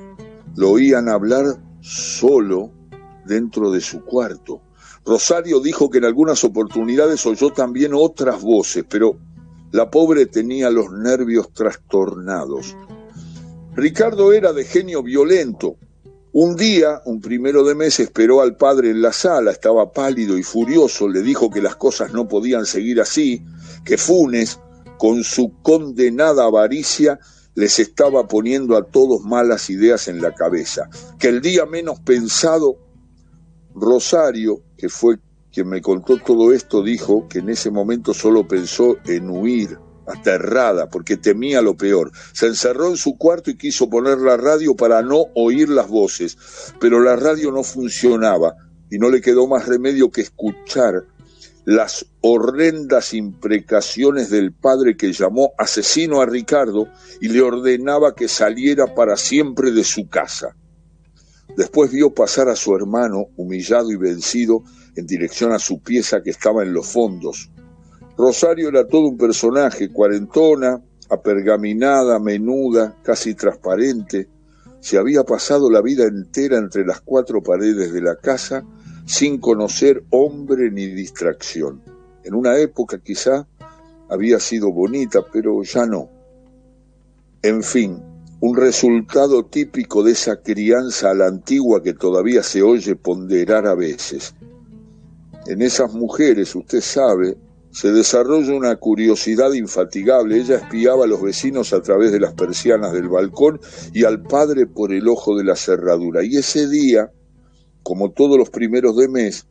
lo 0.55 0.71
oían 0.71 1.09
hablar 1.09 1.45
solo 1.79 2.71
dentro 3.23 3.69
de 3.69 3.81
su 3.81 4.03
cuarto. 4.03 4.61
Rosario 5.05 5.59
dijo 5.59 5.91
que 5.91 5.99
en 5.99 6.05
algunas 6.05 6.43
oportunidades 6.43 7.23
oyó 7.27 7.51
también 7.51 7.91
otras 7.93 8.41
voces, 8.41 8.83
pero 8.89 9.19
la 9.71 9.91
pobre 9.91 10.25
tenía 10.25 10.71
los 10.71 10.91
nervios 10.91 11.53
trastornados. 11.53 12.75
Ricardo 13.75 14.33
era 14.33 14.53
de 14.53 14.65
genio 14.65 15.03
violento. 15.03 15.75
Un 16.31 16.55
día, 16.55 17.03
un 17.05 17.21
primero 17.21 17.63
de 17.63 17.75
mes, 17.75 17.99
esperó 17.99 18.41
al 18.41 18.57
padre 18.57 18.89
en 18.89 19.03
la 19.03 19.13
sala, 19.13 19.51
estaba 19.51 19.91
pálido 19.91 20.35
y 20.35 20.41
furioso, 20.41 21.07
le 21.07 21.21
dijo 21.21 21.51
que 21.51 21.61
las 21.61 21.75
cosas 21.75 22.11
no 22.11 22.27
podían 22.27 22.65
seguir 22.65 22.99
así, 22.99 23.45
que 23.85 23.99
Funes 23.99 24.59
con 24.97 25.23
su 25.23 25.53
condenada 25.61 26.45
avaricia, 26.45 27.19
les 27.55 27.79
estaba 27.79 28.27
poniendo 28.27 28.75
a 28.77 28.83
todos 28.83 29.21
malas 29.21 29.69
ideas 29.69 30.07
en 30.07 30.21
la 30.21 30.33
cabeza. 30.33 30.89
Que 31.17 31.29
el 31.29 31.41
día 31.41 31.65
menos 31.65 31.99
pensado, 32.01 32.77
Rosario, 33.73 34.61
que 34.77 34.89
fue 34.89 35.17
quien 35.51 35.69
me 35.69 35.81
contó 35.81 36.17
todo 36.17 36.51
esto, 36.51 36.83
dijo 36.83 37.27
que 37.29 37.39
en 37.39 37.49
ese 37.49 37.71
momento 37.71 38.13
solo 38.13 38.45
pensó 38.47 38.97
en 39.05 39.29
huir, 39.29 39.79
aterrada, 40.07 40.89
porque 40.89 41.17
temía 41.17 41.61
lo 41.61 41.75
peor. 41.75 42.11
Se 42.33 42.47
encerró 42.47 42.89
en 42.89 42.97
su 42.97 43.17
cuarto 43.17 43.49
y 43.49 43.57
quiso 43.57 43.89
poner 43.89 44.19
la 44.19 44.37
radio 44.37 44.75
para 44.75 45.01
no 45.01 45.27
oír 45.33 45.69
las 45.69 45.87
voces, 45.87 46.37
pero 46.79 46.99
la 46.99 47.15
radio 47.15 47.51
no 47.51 47.63
funcionaba 47.63 48.55
y 48.89 48.99
no 48.99 49.09
le 49.09 49.21
quedó 49.21 49.47
más 49.47 49.65
remedio 49.65 50.11
que 50.11 50.21
escuchar 50.21 51.05
las 51.65 52.05
horrendas 52.21 53.13
imprecaciones 53.15 54.29
del 54.29 54.53
padre 54.53 54.95
que 54.95 55.11
llamó 55.11 55.51
asesino 55.57 56.21
a 56.21 56.27
Ricardo 56.27 56.87
y 57.19 57.29
le 57.29 57.41
ordenaba 57.41 58.13
que 58.13 58.27
saliera 58.27 58.93
para 58.93 59.17
siempre 59.17 59.71
de 59.71 59.83
su 59.83 60.07
casa. 60.07 60.55
Después 61.57 61.91
vio 61.91 62.13
pasar 62.13 62.49
a 62.49 62.55
su 62.55 62.75
hermano, 62.75 63.27
humillado 63.35 63.91
y 63.91 63.95
vencido, 63.95 64.63
en 64.95 65.07
dirección 65.07 65.51
a 65.51 65.59
su 65.59 65.81
pieza 65.81 66.21
que 66.21 66.29
estaba 66.29 66.63
en 66.63 66.73
los 66.73 66.87
fondos. 66.87 67.49
Rosario 68.17 68.69
era 68.69 68.87
todo 68.87 69.07
un 69.07 69.17
personaje, 69.17 69.91
cuarentona, 69.91 70.81
apergaminada, 71.09 72.19
menuda, 72.19 72.95
casi 73.03 73.33
transparente. 73.33 74.29
Se 74.79 74.97
había 74.97 75.23
pasado 75.23 75.69
la 75.69 75.81
vida 75.81 76.05
entera 76.05 76.57
entre 76.57 76.85
las 76.85 77.01
cuatro 77.01 77.41
paredes 77.41 77.91
de 77.91 78.01
la 78.01 78.15
casa 78.15 78.63
sin 79.05 79.39
conocer 79.39 80.03
hombre 80.09 80.71
ni 80.71 80.87
distracción. 80.87 81.81
En 82.23 82.33
una 82.33 82.57
época 82.57 82.99
quizá 82.99 83.47
había 84.09 84.39
sido 84.39 84.71
bonita, 84.71 85.25
pero 85.31 85.61
ya 85.63 85.85
no. 85.85 86.09
En 87.41 87.63
fin, 87.63 88.01
un 88.41 88.55
resultado 88.55 89.45
típico 89.45 90.03
de 90.03 90.11
esa 90.11 90.41
crianza 90.41 91.11
a 91.11 91.13
la 91.13 91.27
antigua 91.27 91.81
que 91.81 91.93
todavía 91.93 92.43
se 92.43 92.61
oye 92.61 92.95
ponderar 92.95 93.67
a 93.67 93.75
veces. 93.75 94.35
En 95.47 95.61
esas 95.61 95.93
mujeres, 95.93 96.55
usted 96.55 96.81
sabe, 96.81 97.37
se 97.71 97.91
desarrolla 97.91 98.53
una 98.53 98.75
curiosidad 98.77 99.53
infatigable. 99.53 100.37
Ella 100.37 100.55
espiaba 100.55 101.03
a 101.03 101.07
los 101.07 101.21
vecinos 101.21 101.73
a 101.73 101.81
través 101.81 102.11
de 102.11 102.19
las 102.19 102.33
persianas 102.33 102.93
del 102.93 103.09
balcón 103.09 103.59
y 103.93 104.05
al 104.05 104.21
padre 104.23 104.65
por 104.65 104.93
el 104.93 105.07
ojo 105.07 105.37
de 105.37 105.43
la 105.43 105.55
cerradura. 105.55 106.23
Y 106.23 106.37
ese 106.37 106.67
día, 106.67 107.11
como 107.85 108.09
todos 108.09 108.35
los 108.35 108.49
primeros 108.49 108.97
de 108.97 109.07
mes, 109.07 109.45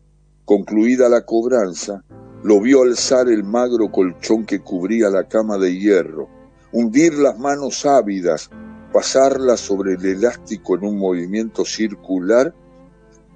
concluida 0.45 1.09
la 1.09 1.25
cobranza, 1.25 2.03
lo 2.43 2.61
vio 2.61 2.83
alzar 2.83 3.29
el 3.29 3.45
magro 3.45 3.93
colchón 3.93 4.45
que 4.45 4.59
cubría 4.59 5.09
la 5.09 5.29
cama 5.29 5.57
de 5.57 5.79
hierro, 5.79 6.29
hundir 6.73 7.15
las 7.15 7.39
manos 7.39 7.87
ávidas, 7.87 8.51
pasarlas 8.93 9.61
sobre 9.61 9.93
el 9.95 10.05
elástico 10.05 10.75
en 10.75 10.85
un 10.85 10.99
movimiento 10.99 11.65
circular 11.65 12.53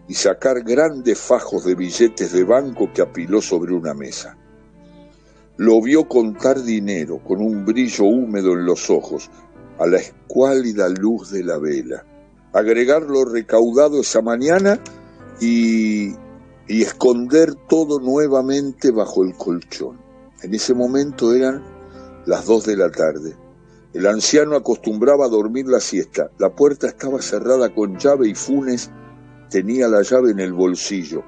y 0.08 0.14
sacar 0.14 0.64
grandes 0.64 1.20
fajos 1.20 1.64
de 1.64 1.76
billetes 1.76 2.32
de 2.32 2.42
banco 2.42 2.92
que 2.92 3.02
apiló 3.02 3.40
sobre 3.40 3.74
una 3.74 3.94
mesa. 3.94 4.36
Lo 5.58 5.80
vio 5.80 6.08
contar 6.08 6.60
dinero 6.60 7.22
con 7.22 7.40
un 7.40 7.64
brillo 7.64 8.02
húmedo 8.02 8.54
en 8.54 8.66
los 8.66 8.90
ojos, 8.90 9.30
a 9.78 9.86
la 9.86 9.98
escuálida 9.98 10.88
luz 10.88 11.30
de 11.30 11.44
la 11.44 11.56
vela 11.56 12.04
agregar 12.58 13.02
lo 13.02 13.24
recaudado 13.24 14.00
esa 14.00 14.22
mañana 14.22 14.80
y, 15.40 16.14
y 16.66 16.82
esconder 16.82 17.54
todo 17.68 18.00
nuevamente 18.00 18.90
bajo 18.90 19.24
el 19.24 19.34
colchón. 19.34 19.98
En 20.42 20.54
ese 20.54 20.74
momento 20.74 21.34
eran 21.34 21.64
las 22.26 22.46
dos 22.46 22.64
de 22.66 22.76
la 22.76 22.90
tarde. 22.90 23.36
El 23.94 24.06
anciano 24.06 24.54
acostumbraba 24.54 25.24
a 25.24 25.28
dormir 25.28 25.66
la 25.66 25.80
siesta. 25.80 26.30
La 26.38 26.54
puerta 26.54 26.86
estaba 26.86 27.22
cerrada 27.22 27.74
con 27.74 27.98
llave 27.98 28.28
y 28.28 28.34
Funes 28.34 28.90
tenía 29.50 29.88
la 29.88 30.02
llave 30.02 30.30
en 30.30 30.40
el 30.40 30.52
bolsillo. 30.52 31.24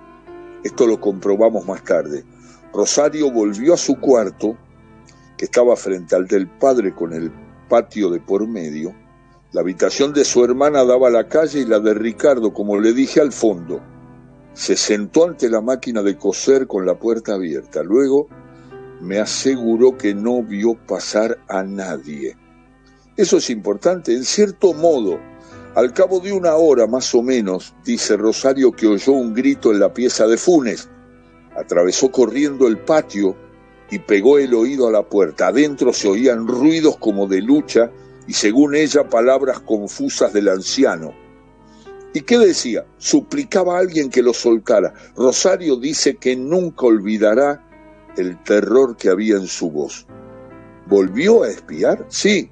Esto 0.62 0.86
lo 0.86 1.00
comprobamos 1.00 1.66
más 1.66 1.82
tarde. 1.84 2.24
Rosario 2.72 3.32
volvió 3.32 3.74
a 3.74 3.78
su 3.78 3.98
cuarto, 3.98 4.56
que 5.36 5.46
estaba 5.46 5.74
frente 5.74 6.14
al 6.14 6.26
del 6.26 6.48
padre 6.48 6.94
con 6.94 7.14
el 7.14 7.32
patio 7.68 8.10
de 8.10 8.20
por 8.20 8.46
medio, 8.46 8.94
la 9.52 9.62
habitación 9.62 10.12
de 10.12 10.24
su 10.24 10.44
hermana 10.44 10.84
daba 10.84 11.08
a 11.08 11.10
la 11.10 11.28
calle 11.28 11.60
y 11.60 11.64
la 11.64 11.80
de 11.80 11.92
Ricardo, 11.92 12.52
como 12.54 12.78
le 12.78 12.92
dije, 12.92 13.20
al 13.20 13.32
fondo. 13.32 13.80
Se 14.54 14.76
sentó 14.76 15.24
ante 15.24 15.48
la 15.48 15.60
máquina 15.60 16.02
de 16.02 16.16
coser 16.16 16.68
con 16.68 16.86
la 16.86 16.98
puerta 16.98 17.34
abierta. 17.34 17.82
Luego 17.82 18.28
me 19.00 19.18
aseguró 19.18 19.96
que 19.96 20.14
no 20.14 20.42
vio 20.42 20.74
pasar 20.74 21.38
a 21.48 21.64
nadie. 21.64 22.36
Eso 23.16 23.38
es 23.38 23.50
importante, 23.50 24.14
en 24.14 24.24
cierto 24.24 24.72
modo. 24.72 25.18
Al 25.74 25.92
cabo 25.92 26.20
de 26.20 26.32
una 26.32 26.54
hora 26.54 26.86
más 26.86 27.12
o 27.14 27.22
menos, 27.22 27.74
dice 27.84 28.16
Rosario 28.16 28.70
que 28.70 28.86
oyó 28.86 29.12
un 29.12 29.34
grito 29.34 29.72
en 29.72 29.80
la 29.80 29.92
pieza 29.92 30.28
de 30.28 30.36
Funes. 30.36 30.88
Atravesó 31.56 32.12
corriendo 32.12 32.68
el 32.68 32.78
patio 32.78 33.36
y 33.90 33.98
pegó 33.98 34.38
el 34.38 34.54
oído 34.54 34.86
a 34.86 34.92
la 34.92 35.02
puerta. 35.02 35.48
Adentro 35.48 35.92
se 35.92 36.08
oían 36.08 36.46
ruidos 36.46 36.96
como 36.98 37.26
de 37.26 37.40
lucha 37.40 37.90
y 38.26 38.32
según 38.32 38.74
ella 38.74 39.08
palabras 39.08 39.60
confusas 39.60 40.32
del 40.32 40.48
anciano. 40.48 41.12
¿Y 42.12 42.22
qué 42.22 42.38
decía? 42.38 42.84
Suplicaba 42.98 43.76
a 43.76 43.80
alguien 43.80 44.10
que 44.10 44.22
lo 44.22 44.34
soltara. 44.34 44.92
Rosario 45.16 45.76
dice 45.76 46.16
que 46.16 46.34
nunca 46.34 46.86
olvidará 46.86 47.64
el 48.16 48.42
terror 48.42 48.96
que 48.96 49.08
había 49.08 49.36
en 49.36 49.46
su 49.46 49.70
voz. 49.70 50.06
¿Volvió 50.86 51.44
a 51.44 51.48
espiar? 51.48 52.04
Sí, 52.08 52.50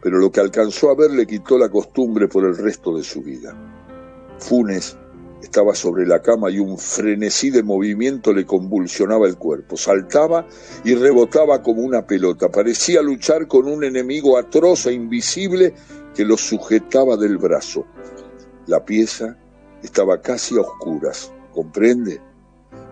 pero 0.00 0.18
lo 0.18 0.30
que 0.30 0.40
alcanzó 0.40 0.90
a 0.90 0.94
ver 0.94 1.10
le 1.10 1.26
quitó 1.26 1.58
la 1.58 1.68
costumbre 1.68 2.28
por 2.28 2.44
el 2.44 2.56
resto 2.56 2.96
de 2.96 3.02
su 3.02 3.20
vida. 3.22 3.56
Funes 4.38 4.96
estaba 5.42 5.74
sobre 5.74 6.06
la 6.06 6.20
cama 6.20 6.50
y 6.50 6.58
un 6.58 6.78
frenesí 6.78 7.50
de 7.50 7.62
movimiento 7.62 8.32
le 8.32 8.44
convulsionaba 8.44 9.26
el 9.26 9.36
cuerpo. 9.36 9.76
Saltaba 9.76 10.46
y 10.84 10.94
rebotaba 10.94 11.62
como 11.62 11.82
una 11.82 12.06
pelota. 12.06 12.50
Parecía 12.50 13.02
luchar 13.02 13.48
con 13.48 13.66
un 13.66 13.84
enemigo 13.84 14.38
atroz 14.38 14.86
e 14.86 14.92
invisible 14.92 15.74
que 16.14 16.24
lo 16.24 16.36
sujetaba 16.36 17.16
del 17.16 17.38
brazo. 17.38 17.86
La 18.66 18.84
pieza 18.84 19.36
estaba 19.82 20.20
casi 20.20 20.56
a 20.56 20.60
oscuras. 20.60 21.32
¿Comprende? 21.52 22.20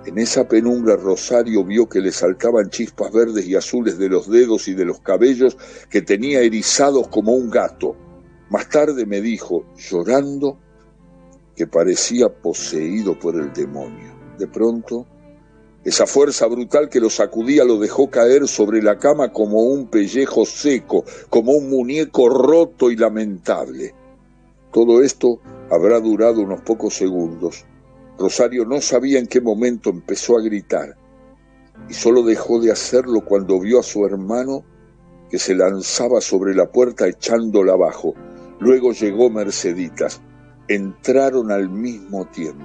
En 0.07 0.19
esa 0.19 0.49
penumbra 0.49 0.97
Rosario 0.97 1.65
vio 1.65 1.89
que 1.89 2.01
le 2.01 2.13
saltaban 2.13 2.71
chispas 2.71 3.13
verdes 3.13 3.47
y 3.47 3.55
azules 3.55 3.99
de 3.99 4.09
los 4.09 4.29
dedos 4.29 4.67
y 4.69 4.75
de 4.75 4.87
los 4.87 5.01
cabellos 5.01 5.57
que 5.91 6.03
tenía 6.03 6.41
erizados 6.41 7.09
como 7.09 7.33
un 7.33 7.51
gato. 7.51 7.95
Más 8.49 8.69
tarde 8.71 9.05
me 9.05 9.21
dijo, 9.21 9.67
llorando, 9.77 10.59
que 11.59 11.67
parecía 11.67 12.29
poseído 12.29 13.19
por 13.19 13.35
el 13.35 13.53
demonio. 13.53 14.15
De 14.39 14.47
pronto, 14.47 15.05
esa 15.83 16.07
fuerza 16.07 16.47
brutal 16.47 16.89
que 16.89 17.01
lo 17.01 17.11
sacudía 17.11 17.65
lo 17.65 17.81
dejó 17.81 18.09
caer 18.09 18.47
sobre 18.47 18.81
la 18.81 18.97
cama 18.97 19.33
como 19.33 19.63
un 19.65 19.89
pellejo 19.89 20.47
seco, 20.47 21.05
como 21.29 21.51
un 21.55 21.69
muñeco 21.69 22.29
roto 22.29 22.93
y 22.93 22.97
lamentable. 22.97 23.93
Todo 24.71 25.03
esto 25.03 25.41
habrá 25.69 25.99
durado 25.99 26.43
unos 26.43 26.61
pocos 26.61 26.95
segundos. 26.95 27.65
Rosario 28.21 28.65
no 28.65 28.81
sabía 28.81 29.19
en 29.19 29.27
qué 29.27 29.41
momento 29.41 29.91
empezó 29.91 30.39
a 30.39 30.43
gritar 30.43 30.97
y 31.89 31.93
solo 31.95 32.23
dejó 32.23 32.61
de 32.61 32.71
hacerlo 32.71 33.25
cuando 33.25 33.59
vio 33.59 33.81
a 33.81 33.83
su 33.83 34.07
hermano 34.07 34.63
que 35.29 35.41
se 35.41 35.57
lanzaba 35.57 36.21
sobre 36.21 36.55
la 36.55 36.71
puerta 36.71 37.09
echándola 37.09 37.73
abajo. 37.73 38.15
Luego 38.61 38.93
llegó 38.93 39.29
Merceditas 39.29 40.21
entraron 40.69 41.51
al 41.51 41.69
mismo 41.71 42.27
tiempo. 42.27 42.65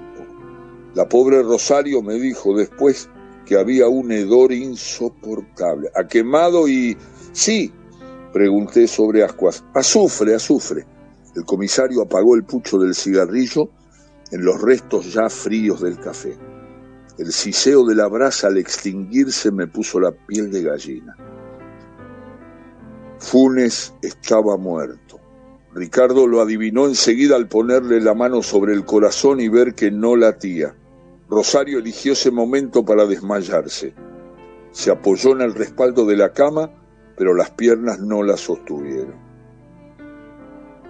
La 0.93 1.07
pobre 1.07 1.41
Rosario 1.41 2.01
me 2.01 2.15
dijo 2.15 2.55
después 2.55 3.09
que 3.45 3.57
había 3.57 3.87
un 3.87 4.11
hedor 4.11 4.51
insoportable. 4.51 5.89
¿Ha 5.95 6.07
quemado 6.07 6.67
y... 6.67 6.95
Sí, 7.31 7.71
pregunté 8.31 8.87
sobre 8.87 9.23
ascuas. 9.23 9.63
Azufre, 9.73 10.35
azufre. 10.35 10.85
El 11.35 11.45
comisario 11.45 12.03
apagó 12.03 12.35
el 12.35 12.43
pucho 12.43 12.77
del 12.77 12.93
cigarrillo 12.93 13.69
en 14.31 14.45
los 14.45 14.61
restos 14.61 15.13
ya 15.13 15.29
fríos 15.29 15.81
del 15.81 15.99
café. 15.99 16.37
El 17.17 17.31
siseo 17.31 17.85
de 17.85 17.95
la 17.95 18.07
brasa 18.07 18.47
al 18.47 18.57
extinguirse 18.57 19.51
me 19.51 19.67
puso 19.67 19.99
la 19.99 20.11
piel 20.11 20.51
de 20.51 20.63
gallina. 20.63 21.15
Funes 23.19 23.93
estaba 24.01 24.57
muerto. 24.57 25.22
Ricardo 25.75 26.27
lo 26.27 26.41
adivinó 26.41 26.85
enseguida 26.85 27.35
al 27.35 27.47
ponerle 27.47 27.99
la 27.99 28.13
mano 28.13 28.43
sobre 28.43 28.73
el 28.73 28.85
corazón 28.85 29.39
y 29.39 29.47
ver 29.47 29.73
que 29.73 29.89
no 29.89 30.15
latía. 30.15 30.75
Rosario 31.27 31.79
eligió 31.79 32.13
ese 32.13 32.29
momento 32.29 32.85
para 32.85 33.07
desmayarse. 33.07 33.95
Se 34.71 34.91
apoyó 34.91 35.31
en 35.31 35.41
el 35.41 35.55
respaldo 35.55 36.05
de 36.05 36.15
la 36.15 36.31
cama, 36.31 36.69
pero 37.17 37.33
las 37.33 37.49
piernas 37.51 37.99
no 37.99 38.21
la 38.21 38.37
sostuvieron. 38.37 39.15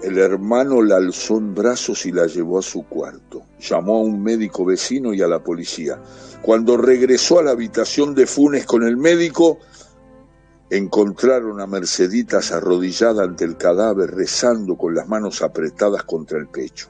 El 0.01 0.17
hermano 0.17 0.81
la 0.81 0.97
alzó 0.97 1.37
en 1.37 1.55
brazos 1.55 2.05
y 2.05 2.11
la 2.11 2.27
llevó 2.27 2.59
a 2.59 2.61
su 2.61 2.85
cuarto. 2.85 3.43
Llamó 3.61 3.95
a 3.95 4.01
un 4.01 4.21
médico 4.21 4.65
vecino 4.65 5.13
y 5.13 5.21
a 5.21 5.27
la 5.29 5.41
policía. 5.41 6.01
Cuando 6.41 6.75
regresó 6.75 7.39
a 7.39 7.43
la 7.43 7.51
habitación 7.51 8.13
de 8.13 8.27
Funes 8.27 8.65
con 8.65 8.83
el 8.83 8.97
médico, 8.97 9.59
encontraron 10.69 11.61
a 11.61 11.67
Merceditas 11.67 12.51
arrodillada 12.51 13.23
ante 13.23 13.45
el 13.45 13.57
cadáver, 13.57 14.11
rezando 14.11 14.75
con 14.75 14.95
las 14.95 15.07
manos 15.07 15.41
apretadas 15.41 16.03
contra 16.03 16.39
el 16.39 16.47
pecho. 16.47 16.89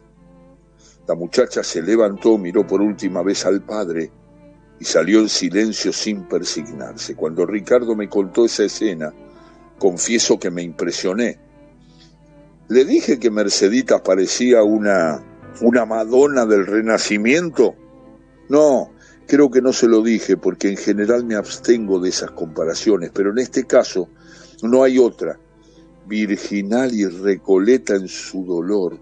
La 1.07 1.15
muchacha 1.15 1.63
se 1.63 1.81
levantó, 1.81 2.37
miró 2.37 2.65
por 2.65 2.81
última 2.81 3.21
vez 3.23 3.45
al 3.45 3.61
padre 3.61 4.11
y 4.79 4.85
salió 4.85 5.19
en 5.19 5.29
silencio 5.29 5.91
sin 5.91 6.23
persignarse. 6.23 7.15
Cuando 7.15 7.45
Ricardo 7.45 7.95
me 7.95 8.07
contó 8.07 8.45
esa 8.45 8.63
escena, 8.63 9.13
confieso 9.77 10.39
que 10.39 10.49
me 10.49 10.61
impresioné. 10.61 11.39
Le 12.69 12.85
dije 12.85 13.19
que 13.19 13.29
Merceditas 13.29 14.01
parecía 14.01 14.63
una, 14.63 15.21
una 15.61 15.85
Madonna 15.85 16.45
del 16.45 16.65
Renacimiento. 16.65 17.75
No, 18.47 18.92
creo 19.27 19.49
que 19.49 19.61
no 19.61 19.73
se 19.73 19.87
lo 19.87 20.01
dije 20.01 20.37
porque 20.37 20.69
en 20.69 20.77
general 20.77 21.25
me 21.25 21.35
abstengo 21.35 21.99
de 21.99 22.09
esas 22.09 22.31
comparaciones, 22.31 23.11
pero 23.13 23.31
en 23.31 23.39
este 23.39 23.65
caso 23.65 24.09
no 24.61 24.83
hay 24.83 24.99
otra. 24.99 25.39
Virginal 26.05 26.93
y 26.93 27.05
recoleta 27.05 27.95
en 27.95 28.07
su 28.07 28.45
dolor, 28.45 28.99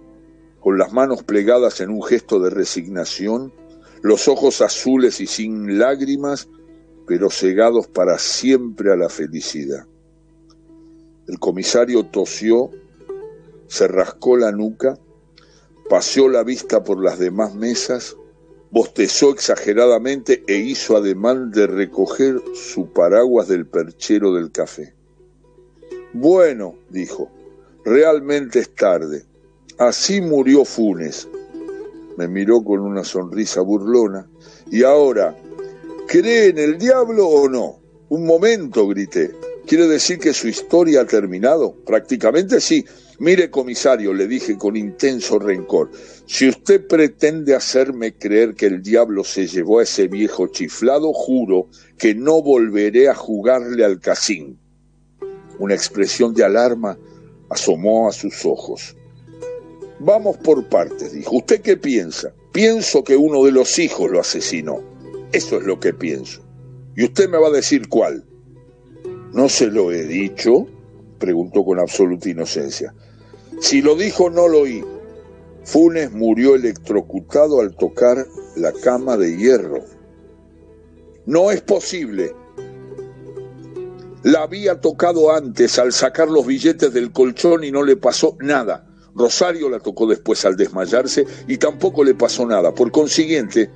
con 0.59 0.77
las 0.77 0.93
manos 0.93 1.23
plegadas 1.23 1.81
en 1.81 1.89
un 1.89 2.03
gesto 2.03 2.39
de 2.39 2.49
resignación, 2.49 3.51
los 4.01 4.27
ojos 4.27 4.61
azules 4.61 5.19
y 5.19 5.27
sin 5.27 5.79
lágrimas, 5.79 6.47
pero 7.07 7.29
cegados 7.29 7.87
para 7.87 8.17
siempre 8.19 8.91
a 8.91 8.95
la 8.95 9.09
felicidad. 9.09 9.85
El 11.27 11.39
comisario 11.39 12.05
tosió, 12.05 12.71
se 13.67 13.87
rascó 13.87 14.37
la 14.37 14.51
nuca, 14.51 14.97
paseó 15.89 16.29
la 16.29 16.43
vista 16.43 16.83
por 16.83 17.03
las 17.03 17.19
demás 17.19 17.55
mesas, 17.55 18.15
bostezó 18.71 19.31
exageradamente 19.31 20.43
e 20.47 20.55
hizo 20.55 20.97
ademán 20.97 21.51
de 21.51 21.67
recoger 21.67 22.41
su 22.53 22.87
paraguas 22.87 23.47
del 23.47 23.67
perchero 23.67 24.33
del 24.33 24.51
café. 24.51 24.93
Bueno, 26.13 26.75
dijo, 26.89 27.29
realmente 27.85 28.59
es 28.59 28.73
tarde. 28.73 29.25
Así 29.77 30.21
murió 30.21 30.65
Funes. 30.65 31.27
Me 32.17 32.27
miró 32.27 32.63
con 32.63 32.79
una 32.79 33.03
sonrisa 33.03 33.61
burlona. 33.61 34.27
Y 34.69 34.83
ahora, 34.83 35.35
¿cree 36.07 36.47
en 36.47 36.59
el 36.59 36.77
diablo 36.77 37.27
o 37.27 37.49
no? 37.49 37.79
Un 38.09 38.25
momento, 38.25 38.87
grité. 38.87 39.31
¿Quiere 39.71 39.87
decir 39.87 40.19
que 40.19 40.33
su 40.33 40.49
historia 40.49 40.99
ha 40.99 41.05
terminado? 41.05 41.73
Prácticamente 41.85 42.59
sí. 42.59 42.83
Mire, 43.19 43.49
comisario, 43.49 44.13
le 44.13 44.27
dije 44.27 44.57
con 44.57 44.75
intenso 44.75 45.39
rencor, 45.39 45.89
si 46.25 46.49
usted 46.49 46.85
pretende 46.85 47.55
hacerme 47.55 48.17
creer 48.17 48.53
que 48.53 48.65
el 48.65 48.83
diablo 48.83 49.23
se 49.23 49.47
llevó 49.47 49.79
a 49.79 49.83
ese 49.83 50.09
viejo 50.09 50.47
chiflado, 50.47 51.13
juro 51.13 51.69
que 51.97 52.13
no 52.13 52.41
volveré 52.41 53.07
a 53.07 53.15
jugarle 53.15 53.85
al 53.85 54.01
casín. 54.01 54.59
Una 55.57 55.73
expresión 55.73 56.33
de 56.33 56.43
alarma 56.43 56.97
asomó 57.49 58.09
a 58.09 58.11
sus 58.11 58.43
ojos. 58.43 58.97
Vamos 59.99 60.35
por 60.35 60.67
partes, 60.67 61.13
dijo. 61.13 61.37
¿Usted 61.37 61.61
qué 61.61 61.77
piensa? 61.77 62.33
Pienso 62.51 63.05
que 63.05 63.15
uno 63.15 63.45
de 63.45 63.53
los 63.53 63.79
hijos 63.79 64.11
lo 64.11 64.19
asesinó. 64.19 64.81
Eso 65.31 65.59
es 65.59 65.63
lo 65.63 65.79
que 65.79 65.93
pienso. 65.93 66.41
Y 66.93 67.05
usted 67.05 67.29
me 67.29 67.37
va 67.37 67.47
a 67.47 67.51
decir 67.51 67.87
cuál. 67.87 68.25
¿No 69.33 69.47
se 69.49 69.67
lo 69.67 69.91
he 69.91 70.03
dicho? 70.03 70.67
preguntó 71.19 71.63
con 71.63 71.79
absoluta 71.79 72.29
inocencia. 72.29 72.93
Si 73.61 73.81
lo 73.81 73.95
dijo, 73.95 74.29
no 74.29 74.47
lo 74.47 74.61
oí. 74.61 74.83
Funes 75.63 76.11
murió 76.11 76.55
electrocutado 76.55 77.61
al 77.61 77.75
tocar 77.75 78.25
la 78.55 78.73
cama 78.73 79.17
de 79.17 79.37
hierro. 79.37 79.83
No 81.25 81.51
es 81.51 81.61
posible. 81.61 82.33
La 84.23 84.43
había 84.43 84.81
tocado 84.81 85.33
antes 85.33 85.79
al 85.79 85.93
sacar 85.93 86.29
los 86.29 86.45
billetes 86.45 86.93
del 86.93 87.11
colchón 87.11 87.63
y 87.63 87.71
no 87.71 87.83
le 87.83 87.95
pasó 87.95 88.35
nada. 88.39 88.87
Rosario 89.15 89.69
la 89.69 89.79
tocó 89.79 90.07
después 90.07 90.43
al 90.45 90.55
desmayarse 90.55 91.25
y 91.47 91.57
tampoco 91.57 92.03
le 92.03 92.15
pasó 92.15 92.45
nada. 92.45 92.73
Por 92.73 92.91
consiguiente, 92.91 93.69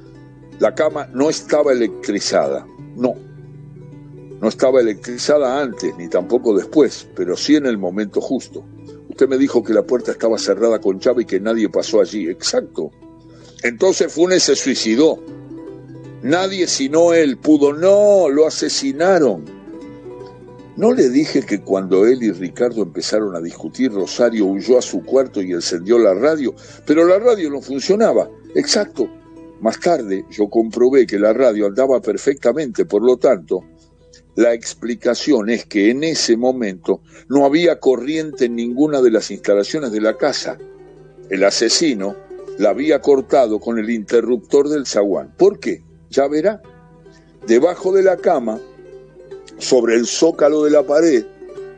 la 0.60 0.74
cama 0.74 1.08
no 1.14 1.30
estaba 1.30 1.72
electrizada. 1.72 2.66
No. 2.96 3.25
No 4.46 4.50
estaba 4.50 4.80
electrizada 4.80 5.60
antes 5.60 5.98
ni 5.98 6.08
tampoco 6.08 6.56
después, 6.56 7.08
pero 7.16 7.36
sí 7.36 7.56
en 7.56 7.66
el 7.66 7.80
momento 7.80 8.22
justo. 8.22 8.64
Usted 9.10 9.28
me 9.28 9.40
dijo 9.40 9.64
que 9.64 9.74
la 9.74 9.82
puerta 9.82 10.12
estaba 10.12 10.38
cerrada 10.38 10.80
con 10.80 11.00
llave 11.00 11.24
y 11.24 11.26
que 11.26 11.40
nadie 11.40 11.68
pasó 11.68 12.00
allí. 12.00 12.30
Exacto. 12.30 12.92
Entonces 13.64 14.14
Funes 14.14 14.44
se 14.44 14.56
suicidó. 14.56 15.18
Nadie 16.22 16.68
sino 16.68 17.12
él 17.12 17.38
pudo. 17.38 17.74
No, 17.74 18.30
lo 18.30 18.46
asesinaron. 18.46 19.46
¿No 20.78 20.94
le 20.94 21.10
dije 21.10 21.42
que 21.42 21.62
cuando 21.62 22.06
él 22.06 22.22
y 22.22 22.32
Ricardo 22.32 22.84
empezaron 22.84 23.36
a 23.36 23.42
discutir, 23.42 23.92
Rosario 23.94 24.46
huyó 24.46 24.78
a 24.78 24.84
su 24.84 25.02
cuarto 25.04 25.42
y 25.42 25.54
encendió 25.54 25.98
la 25.98 26.14
radio? 26.14 26.54
Pero 26.86 27.04
la 27.08 27.18
radio 27.18 27.50
no 27.50 27.64
funcionaba. 27.64 28.30
Exacto. 28.54 29.10
Más 29.60 29.80
tarde 29.80 30.24
yo 30.30 30.48
comprobé 30.52 31.08
que 31.08 31.18
la 31.18 31.34
radio 31.34 31.66
andaba 31.66 32.00
perfectamente, 32.00 32.86
por 32.86 33.02
lo 33.02 33.18
tanto, 33.18 33.64
la 34.36 34.54
explicación 34.54 35.50
es 35.50 35.66
que 35.66 35.90
en 35.90 36.04
ese 36.04 36.36
momento 36.36 37.02
no 37.30 37.46
había 37.46 37.80
corriente 37.80 38.46
en 38.46 38.56
ninguna 38.56 39.02
de 39.02 39.12
las 39.12 39.32
instalaciones 39.32 39.92
de 39.92 40.02
la 40.02 40.18
casa. 40.18 40.58
El 41.30 41.44
asesino 41.44 42.16
la 42.58 42.70
había 42.70 43.02
cortado 43.02 43.60
con 43.60 43.80
el 43.80 43.90
interruptor 43.90 44.70
del 44.70 44.86
zaguán. 44.86 45.34
¿Por 45.38 45.60
qué? 45.60 45.82
Ya 46.10 46.28
verá. 46.28 46.62
Debajo 47.48 47.94
de 47.94 48.04
la 48.04 48.18
cama 48.18 48.60
sobre 49.58 49.96
el 49.96 50.06
zócalo 50.06 50.64
de 50.64 50.72
la 50.72 50.84
pared 50.84 51.26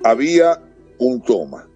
había 0.03 0.59
un 0.97 1.21
toma. 1.21 1.67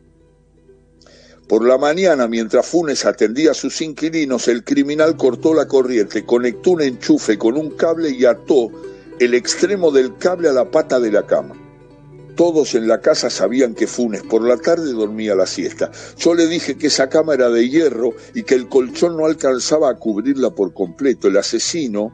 Por 1.48 1.68
la 1.68 1.78
mañana, 1.78 2.28
mientras 2.28 2.66
Funes 2.66 3.06
atendía 3.06 3.52
a 3.52 3.54
sus 3.54 3.82
inquilinos, 3.82 4.48
el 4.48 4.64
criminal 4.64 5.18
cortó 5.18 5.54
la 5.54 5.68
corriente, 5.68 6.26
conectó 6.26 6.72
un 6.72 6.82
enchufe 6.82 7.38
con 7.38 7.58
un 7.58 7.72
cable 7.72 8.10
y 8.10 8.24
ató 8.24 8.72
el 9.22 9.36
extremo 9.36 9.92
del 9.92 10.18
cable 10.18 10.50
a 10.50 10.52
la 10.52 10.72
pata 10.72 11.00
de 11.00 11.12
la 11.12 11.28
cama. 11.28 11.56
Todos 12.36 12.74
en 12.74 12.88
la 12.88 13.02
casa 13.02 13.30
sabían 13.30 13.76
que 13.76 13.86
Funes 13.86 14.24
por 14.24 14.42
la 14.42 14.58
tarde 14.58 14.94
dormía 14.94 15.36
la 15.36 15.46
siesta. 15.46 15.92
Yo 16.18 16.34
le 16.34 16.48
dije 16.48 16.76
que 16.76 16.88
esa 16.88 17.08
cama 17.08 17.36
era 17.36 17.50
de 17.50 17.70
hierro 17.70 18.16
y 18.34 18.42
que 18.42 18.56
el 18.56 18.68
colchón 18.68 19.16
no 19.16 19.28
alcanzaba 19.28 19.92
a 19.92 19.96
cubrirla 20.00 20.50
por 20.50 20.74
completo. 20.74 21.28
El 21.28 21.38
asesino 21.38 22.12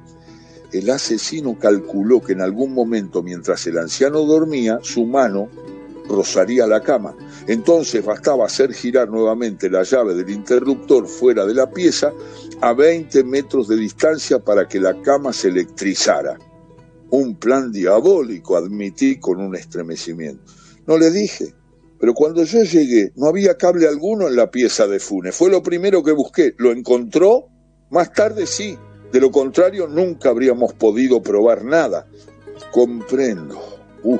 el 0.73 0.89
asesino 0.89 1.57
calculó 1.57 2.21
que 2.21 2.33
en 2.33 2.41
algún 2.41 2.73
momento 2.73 3.23
mientras 3.23 3.65
el 3.67 3.77
anciano 3.77 4.23
dormía, 4.25 4.79
su 4.81 5.05
mano 5.05 5.47
rozaría 6.09 6.67
la 6.67 6.83
cama. 6.83 7.15
Entonces 7.47 8.03
bastaba 8.03 8.47
hacer 8.47 8.73
girar 8.73 9.07
nuevamente 9.07 9.69
la 9.69 9.83
llave 9.83 10.13
del 10.13 10.29
interruptor 10.29 11.07
fuera 11.07 11.45
de 11.45 11.53
la 11.53 11.71
pieza 11.71 12.11
a 12.59 12.73
20 12.73 13.23
metros 13.23 13.69
de 13.69 13.77
distancia 13.77 14.39
para 14.39 14.67
que 14.67 14.81
la 14.81 15.01
cama 15.01 15.31
se 15.31 15.47
electrizara. 15.47 16.37
Un 17.09 17.35
plan 17.35 17.71
diabólico, 17.71 18.57
admití 18.57 19.19
con 19.19 19.39
un 19.39 19.55
estremecimiento. 19.55 20.43
No 20.85 20.97
le 20.97 21.09
dije, 21.11 21.53
pero 21.99 22.13
cuando 22.13 22.43
yo 22.43 22.63
llegué 22.63 23.11
no 23.15 23.27
había 23.27 23.57
cable 23.57 23.87
alguno 23.87 24.27
en 24.27 24.35
la 24.35 24.51
pieza 24.51 24.87
de 24.87 24.99
Funes. 24.99 25.35
Fue 25.35 25.49
lo 25.49 25.63
primero 25.63 26.03
que 26.03 26.11
busqué. 26.11 26.53
¿Lo 26.57 26.71
encontró? 26.71 27.47
Más 27.89 28.11
tarde 28.11 28.45
sí, 28.45 28.77
de 29.11 29.21
lo 29.21 29.31
contrario, 29.31 29.87
nunca 29.87 30.29
habríamos 30.29 30.73
podido 30.73 31.21
probar 31.21 31.63
nada. 31.63 32.07
Comprendo. 32.71 33.57
Uh. 34.03 34.19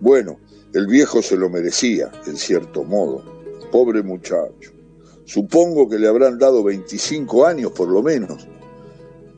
Bueno, 0.00 0.38
el 0.74 0.86
viejo 0.86 1.22
se 1.22 1.36
lo 1.36 1.48
merecía, 1.48 2.12
en 2.26 2.36
cierto 2.36 2.84
modo. 2.84 3.24
Pobre 3.72 4.02
muchacho. 4.02 4.72
Supongo 5.24 5.88
que 5.88 5.98
le 5.98 6.06
habrán 6.06 6.38
dado 6.38 6.62
25 6.62 7.46
años 7.46 7.72
por 7.72 7.88
lo 7.88 8.02
menos. 8.02 8.46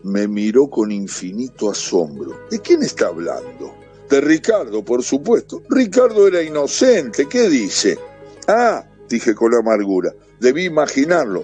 Me 0.07 0.29
miró 0.29 0.71
con 0.71 0.93
infinito 0.93 1.69
asombro. 1.69 2.39
¿De 2.49 2.61
quién 2.61 2.81
está 2.85 3.09
hablando? 3.09 3.75
De 4.09 4.21
Ricardo, 4.21 4.85
por 4.85 5.03
supuesto. 5.03 5.65
Ricardo 5.69 6.29
era 6.29 6.41
inocente. 6.41 7.27
¿Qué 7.29 7.49
dice? 7.49 7.99
Ah, 8.47 8.85
dije 9.09 9.35
con 9.35 9.53
amargura. 9.53 10.15
Debí 10.39 10.67
imaginarlo. 10.67 11.43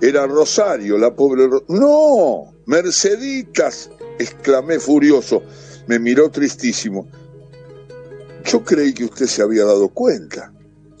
Era 0.00 0.26
Rosario, 0.26 0.98
la 0.98 1.14
pobre... 1.14 1.48
no, 1.68 2.52
Merceditas, 2.66 3.90
exclamé 4.18 4.80
furioso. 4.80 5.44
Me 5.86 6.00
miró 6.00 6.30
tristísimo. 6.30 7.06
Yo 8.44 8.64
creí 8.64 8.92
que 8.92 9.04
usted 9.04 9.26
se 9.26 9.42
había 9.42 9.64
dado 9.64 9.88
cuenta. 9.88 10.52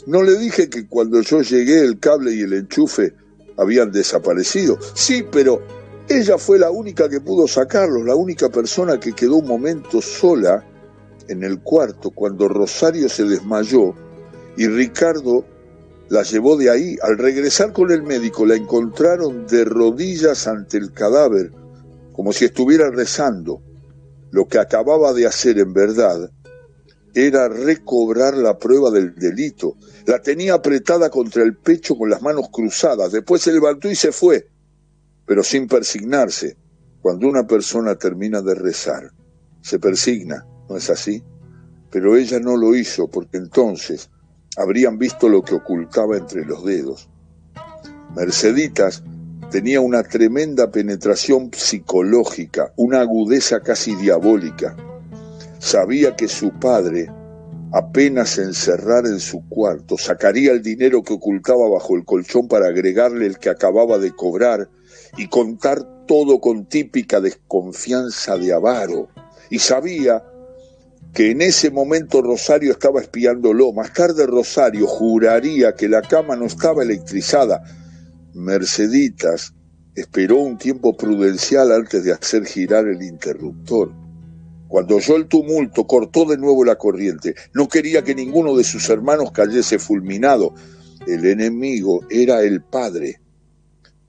No 0.06 0.22
le 0.22 0.38
dije 0.38 0.70
que 0.70 0.86
cuando 0.86 1.20
yo 1.22 1.42
llegué 1.42 1.80
el 1.80 1.98
cable 1.98 2.32
y 2.34 2.42
el 2.42 2.52
enchufe 2.52 3.14
habían 3.56 3.90
desaparecido. 3.90 4.78
Sí, 4.94 5.26
pero 5.28 5.79
ella 6.10 6.38
fue 6.38 6.58
la 6.58 6.72
única 6.72 7.08
que 7.08 7.20
pudo 7.20 7.46
sacarlos, 7.46 8.04
la 8.04 8.16
única 8.16 8.48
persona 8.48 8.98
que 8.98 9.12
quedó 9.12 9.36
un 9.36 9.46
momento 9.46 10.02
sola 10.02 10.66
en 11.28 11.44
el 11.44 11.60
cuarto 11.60 12.10
cuando 12.10 12.48
Rosario 12.48 13.08
se 13.08 13.22
desmayó 13.22 13.94
y 14.56 14.66
Ricardo 14.66 15.44
la 16.08 16.24
llevó 16.24 16.56
de 16.56 16.68
ahí. 16.68 16.96
Al 17.00 17.16
regresar 17.16 17.72
con 17.72 17.92
el 17.92 18.02
médico 18.02 18.44
la 18.44 18.56
encontraron 18.56 19.46
de 19.46 19.64
rodillas 19.64 20.48
ante 20.48 20.78
el 20.78 20.92
cadáver, 20.92 21.52
como 22.12 22.32
si 22.32 22.46
estuviera 22.46 22.90
rezando. 22.90 23.62
Lo 24.32 24.48
que 24.48 24.58
acababa 24.58 25.12
de 25.12 25.26
hacer 25.26 25.60
en 25.60 25.72
verdad 25.72 26.28
era 27.14 27.48
recobrar 27.48 28.36
la 28.36 28.58
prueba 28.58 28.90
del 28.90 29.14
delito. 29.14 29.76
La 30.06 30.20
tenía 30.20 30.54
apretada 30.54 31.08
contra 31.08 31.44
el 31.44 31.56
pecho 31.56 31.96
con 31.96 32.10
las 32.10 32.20
manos 32.20 32.48
cruzadas. 32.50 33.12
Después 33.12 33.42
se 33.42 33.52
levantó 33.52 33.88
y 33.88 33.94
se 33.94 34.10
fue, 34.10 34.48
pero 35.30 35.44
sin 35.44 35.68
persignarse. 35.68 36.56
Cuando 37.00 37.28
una 37.28 37.46
persona 37.46 37.94
termina 37.94 38.42
de 38.42 38.52
rezar, 38.56 39.12
se 39.60 39.78
persigna, 39.78 40.44
¿no 40.68 40.76
es 40.76 40.90
así? 40.90 41.22
Pero 41.88 42.16
ella 42.16 42.40
no 42.40 42.56
lo 42.56 42.74
hizo 42.74 43.06
porque 43.06 43.36
entonces 43.36 44.10
habrían 44.56 44.98
visto 44.98 45.28
lo 45.28 45.42
que 45.42 45.54
ocultaba 45.54 46.16
entre 46.16 46.44
los 46.44 46.64
dedos. 46.64 47.08
Merceditas 48.16 49.04
tenía 49.52 49.80
una 49.80 50.02
tremenda 50.02 50.72
penetración 50.72 51.52
psicológica, 51.54 52.72
una 52.74 53.00
agudeza 53.00 53.60
casi 53.60 53.94
diabólica. 53.94 54.74
Sabía 55.60 56.16
que 56.16 56.26
su 56.26 56.50
padre, 56.58 57.08
apenas 57.72 58.36
encerrar 58.36 59.06
en 59.06 59.20
su 59.20 59.48
cuarto, 59.48 59.96
sacaría 59.96 60.50
el 60.50 60.60
dinero 60.60 61.04
que 61.04 61.12
ocultaba 61.12 61.68
bajo 61.68 61.94
el 61.94 62.04
colchón 62.04 62.48
para 62.48 62.66
agregarle 62.66 63.26
el 63.26 63.38
que 63.38 63.48
acababa 63.48 63.98
de 63.98 64.10
cobrar 64.10 64.68
y 65.16 65.28
contar 65.28 66.06
todo 66.06 66.40
con 66.40 66.66
típica 66.66 67.20
desconfianza 67.20 68.36
de 68.36 68.52
avaro. 68.52 69.08
Y 69.50 69.58
sabía 69.58 70.22
que 71.12 71.30
en 71.30 71.42
ese 71.42 71.70
momento 71.70 72.22
Rosario 72.22 72.72
estaba 72.72 73.00
espiándolo. 73.00 73.72
Más 73.72 73.92
tarde 73.92 74.26
Rosario 74.26 74.86
juraría 74.86 75.74
que 75.74 75.88
la 75.88 76.02
cama 76.02 76.36
no 76.36 76.46
estaba 76.46 76.82
electrizada. 76.82 77.62
Merceditas 78.34 79.54
esperó 79.94 80.38
un 80.38 80.56
tiempo 80.56 80.96
prudencial 80.96 81.72
antes 81.72 82.04
de 82.04 82.12
hacer 82.12 82.44
girar 82.46 82.86
el 82.86 83.02
interruptor. 83.02 83.92
Cuando 84.68 84.96
oyó 84.96 85.16
el 85.16 85.26
tumulto, 85.26 85.84
cortó 85.84 86.24
de 86.26 86.38
nuevo 86.38 86.64
la 86.64 86.76
corriente. 86.76 87.34
No 87.52 87.68
quería 87.68 88.04
que 88.04 88.14
ninguno 88.14 88.56
de 88.56 88.62
sus 88.62 88.88
hermanos 88.88 89.32
cayese 89.32 89.80
fulminado. 89.80 90.54
El 91.08 91.26
enemigo 91.26 92.02
era 92.08 92.42
el 92.42 92.62
padre. 92.62 93.20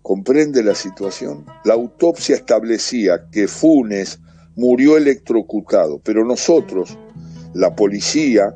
¿Comprende 0.01 0.63
la 0.63 0.73
situación? 0.73 1.45
La 1.63 1.75
autopsia 1.75 2.35
establecía 2.35 3.27
que 3.31 3.47
Funes 3.47 4.19
murió 4.55 4.97
electrocutado, 4.97 5.99
pero 6.03 6.25
nosotros, 6.25 6.97
la 7.53 7.75
policía, 7.75 8.55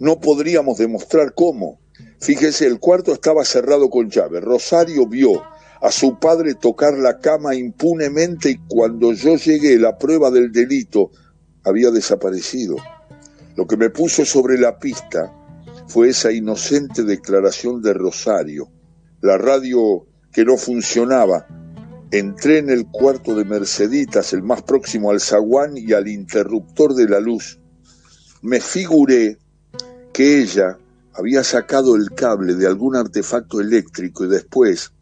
no 0.00 0.20
podríamos 0.20 0.78
demostrar 0.78 1.34
cómo. 1.34 1.80
Fíjese, 2.20 2.66
el 2.66 2.80
cuarto 2.80 3.12
estaba 3.12 3.44
cerrado 3.44 3.88
con 3.88 4.10
llave. 4.10 4.40
Rosario 4.40 5.06
vio 5.06 5.42
a 5.80 5.92
su 5.92 6.18
padre 6.18 6.54
tocar 6.54 6.94
la 6.94 7.18
cama 7.18 7.54
impunemente 7.54 8.50
y 8.50 8.58
cuando 8.66 9.12
yo 9.12 9.36
llegué 9.36 9.78
la 9.78 9.96
prueba 9.96 10.30
del 10.30 10.50
delito 10.50 11.10
había 11.62 11.90
desaparecido. 11.90 12.76
Lo 13.56 13.66
que 13.66 13.76
me 13.76 13.90
puso 13.90 14.24
sobre 14.24 14.58
la 14.58 14.78
pista 14.78 15.32
fue 15.86 16.08
esa 16.08 16.32
inocente 16.32 17.04
declaración 17.04 17.80
de 17.82 17.92
Rosario. 17.92 18.68
La 19.20 19.38
radio 19.38 20.06
que 20.34 20.44
no 20.44 20.56
funcionaba 20.56 21.46
Entré 22.14 22.58
en 22.58 22.70
el 22.70 22.86
cuarto 22.86 23.34
de 23.34 23.44
Merceditas, 23.44 24.32
el 24.34 24.44
más 24.44 24.62
próximo 24.62 25.10
al 25.10 25.20
zaguán 25.20 25.76
y 25.76 25.94
al 25.94 26.06
interruptor 26.06 26.94
de 26.94 27.08
la 27.08 27.18
luz. 27.18 27.58
Me 28.40 28.60
figuré 28.60 29.36
que 30.12 30.40
ella 30.40 30.78
había 31.12 31.42
sacado 31.42 31.96
el 31.96 32.12
cable 32.12 32.54
de 32.54 32.68
algún 32.68 32.94
artefacto 32.94 33.60
eléctrico 33.60 34.24
y 34.24 34.28
después 34.28 34.92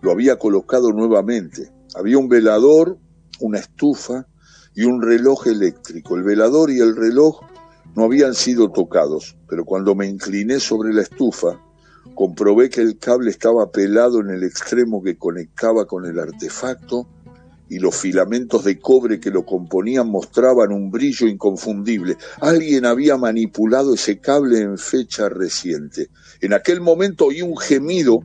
lo 0.00 0.10
había 0.10 0.40
colocado 0.40 0.90
nuevamente. 0.90 1.70
Había 1.94 2.18
un 2.18 2.28
velador, 2.28 2.98
una 3.38 3.60
estufa 3.60 4.26
y 4.74 4.86
un 4.86 5.00
reloj 5.00 5.46
eléctrico. 5.46 6.16
El 6.16 6.24
velador 6.24 6.72
y 6.72 6.80
el 6.80 6.96
reloj 6.96 7.42
no 7.94 8.02
habían 8.02 8.34
sido 8.34 8.72
tocados, 8.72 9.36
pero 9.48 9.64
cuando 9.64 9.94
me 9.94 10.08
incliné 10.08 10.58
sobre 10.58 10.92
la 10.92 11.02
estufa, 11.02 11.60
comprobé 12.16 12.70
que 12.70 12.80
el 12.80 12.98
cable 12.98 13.30
estaba 13.30 13.70
pelado 13.70 14.20
en 14.20 14.30
el 14.30 14.42
extremo 14.42 15.02
que 15.02 15.18
conectaba 15.18 15.84
con 15.84 16.06
el 16.06 16.18
artefacto 16.18 17.06
y 17.68 17.78
los 17.78 17.94
filamentos 17.94 18.64
de 18.64 18.80
cobre 18.80 19.20
que 19.20 19.30
lo 19.30 19.44
componían 19.44 20.08
mostraban 20.08 20.72
un 20.72 20.90
brillo 20.90 21.26
inconfundible. 21.26 22.16
Alguien 22.40 22.86
había 22.86 23.18
manipulado 23.18 23.92
ese 23.92 24.18
cable 24.18 24.62
en 24.62 24.78
fecha 24.78 25.28
reciente. 25.28 26.08
En 26.40 26.54
aquel 26.54 26.80
momento 26.80 27.26
oí 27.26 27.42
un 27.42 27.56
gemido 27.58 28.20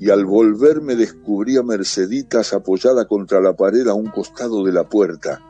y 0.00 0.08
al 0.08 0.24
volverme 0.24 0.96
descubrí 0.96 1.58
a 1.58 1.62
Merceditas 1.62 2.54
apoyada 2.54 3.06
contra 3.06 3.42
la 3.42 3.52
pared 3.52 3.86
a 3.86 3.92
un 3.92 4.06
costado 4.06 4.64
de 4.64 4.72
la 4.72 4.88
puerta. 4.88 5.42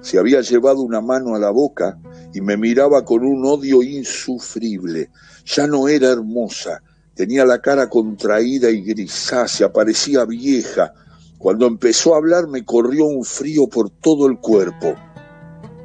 Se 0.00 0.18
había 0.18 0.40
llevado 0.40 0.80
una 0.80 1.02
mano 1.02 1.34
a 1.34 1.38
la 1.38 1.50
boca 1.50 1.98
y 2.32 2.40
me 2.40 2.56
miraba 2.56 3.04
con 3.04 3.22
un 3.22 3.44
odio 3.44 3.82
insufrible. 3.82 5.10
Ya 5.44 5.66
no 5.66 5.88
era 5.88 6.08
hermosa, 6.08 6.80
Tenía 7.14 7.44
la 7.44 7.60
cara 7.60 7.90
contraída 7.90 8.70
y 8.70 8.82
grisácea, 8.82 9.72
parecía 9.72 10.24
vieja. 10.24 10.94
Cuando 11.36 11.66
empezó 11.66 12.14
a 12.14 12.18
hablar 12.18 12.48
me 12.48 12.64
corrió 12.64 13.04
un 13.04 13.24
frío 13.24 13.66
por 13.66 13.90
todo 13.90 14.26
el 14.26 14.38
cuerpo. 14.38 14.94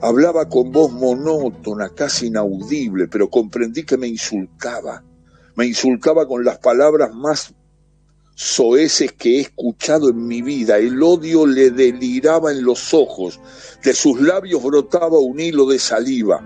Hablaba 0.01 0.47
con 0.47 0.71
voz 0.71 0.91
monótona, 0.91 1.89
casi 1.89 2.27
inaudible, 2.27 3.07
pero 3.07 3.29
comprendí 3.29 3.83
que 3.83 3.97
me 3.97 4.07
insultaba. 4.07 5.03
Me 5.55 5.65
insultaba 5.65 6.27
con 6.27 6.45
las 6.45 6.59
palabras 6.59 7.13
más 7.13 7.53
soeces 8.35 9.11
que 9.13 9.37
he 9.37 9.41
escuchado 9.41 10.09
en 10.09 10.27
mi 10.27 10.43
vida. 10.43 10.77
El 10.77 11.01
odio 11.01 11.45
le 11.45 11.71
deliraba 11.71 12.51
en 12.51 12.63
los 12.63 12.93
ojos. 12.93 13.39
De 13.83 13.93
sus 13.93 14.21
labios 14.21 14.63
brotaba 14.63 15.17
un 15.19 15.39
hilo 15.39 15.65
de 15.65 15.79
saliva. 15.79 16.41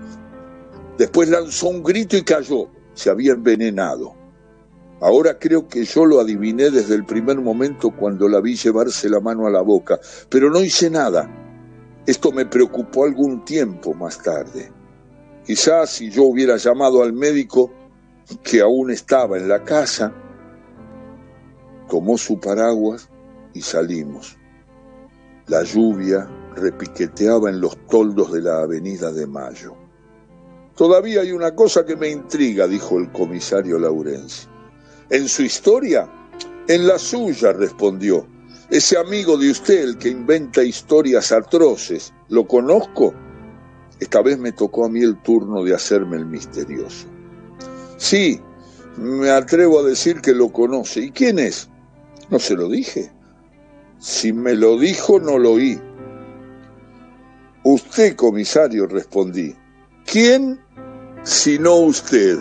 Después 0.98 1.28
lanzó 1.28 1.68
un 1.68 1.82
grito 1.82 2.16
y 2.16 2.22
cayó. 2.22 2.68
Se 2.94 3.10
había 3.10 3.32
envenenado. 3.32 4.21
Ahora 5.02 5.36
creo 5.36 5.66
que 5.66 5.84
yo 5.84 6.06
lo 6.06 6.20
adiviné 6.20 6.70
desde 6.70 6.94
el 6.94 7.04
primer 7.04 7.40
momento 7.40 7.90
cuando 7.90 8.28
la 8.28 8.40
vi 8.40 8.54
llevarse 8.54 9.08
la 9.08 9.18
mano 9.18 9.48
a 9.48 9.50
la 9.50 9.60
boca, 9.60 9.98
pero 10.28 10.48
no 10.48 10.60
hice 10.60 10.88
nada. 10.90 11.28
Esto 12.06 12.30
me 12.30 12.46
preocupó 12.46 13.04
algún 13.04 13.44
tiempo 13.44 13.94
más 13.94 14.22
tarde. 14.22 14.70
Quizás 15.44 15.90
si 15.90 16.08
yo 16.08 16.22
hubiera 16.22 16.56
llamado 16.56 17.02
al 17.02 17.12
médico, 17.12 17.72
que 18.44 18.60
aún 18.60 18.92
estaba 18.92 19.36
en 19.38 19.48
la 19.48 19.64
casa, 19.64 20.14
tomó 21.88 22.16
su 22.16 22.38
paraguas 22.38 23.10
y 23.54 23.60
salimos. 23.60 24.36
La 25.48 25.64
lluvia 25.64 26.28
repiqueteaba 26.54 27.50
en 27.50 27.60
los 27.60 27.76
toldos 27.88 28.30
de 28.30 28.42
la 28.42 28.60
avenida 28.60 29.10
de 29.10 29.26
Mayo. 29.26 29.74
Todavía 30.76 31.22
hay 31.22 31.32
una 31.32 31.56
cosa 31.56 31.84
que 31.84 31.96
me 31.96 32.08
intriga, 32.08 32.68
dijo 32.68 32.98
el 32.98 33.10
comisario 33.10 33.80
Laurenzi. 33.80 34.51
¿En 35.12 35.28
su 35.28 35.42
historia? 35.42 36.10
En 36.68 36.86
la 36.86 36.98
suya, 36.98 37.52
respondió. 37.52 38.26
Ese 38.70 38.96
amigo 38.96 39.36
de 39.36 39.50
usted, 39.50 39.82
el 39.82 39.98
que 39.98 40.08
inventa 40.08 40.64
historias 40.64 41.32
atroces, 41.32 42.14
¿lo 42.30 42.48
conozco? 42.48 43.12
Esta 44.00 44.22
vez 44.22 44.38
me 44.38 44.52
tocó 44.52 44.86
a 44.86 44.88
mí 44.88 45.02
el 45.02 45.20
turno 45.20 45.62
de 45.64 45.74
hacerme 45.74 46.16
el 46.16 46.24
misterioso. 46.24 47.06
Sí, 47.98 48.40
me 48.96 49.28
atrevo 49.28 49.80
a 49.80 49.82
decir 49.82 50.22
que 50.22 50.32
lo 50.32 50.50
conoce. 50.50 51.00
¿Y 51.00 51.10
quién 51.10 51.38
es? 51.38 51.68
No 52.30 52.38
se 52.38 52.54
lo 52.54 52.70
dije. 52.70 53.12
Si 53.98 54.32
me 54.32 54.54
lo 54.54 54.78
dijo, 54.78 55.20
no 55.20 55.38
lo 55.38 55.52
oí. 55.52 55.78
Usted, 57.64 58.16
comisario, 58.16 58.86
respondí. 58.86 59.54
¿Quién 60.06 60.58
sino 61.22 61.74
usted? 61.74 62.38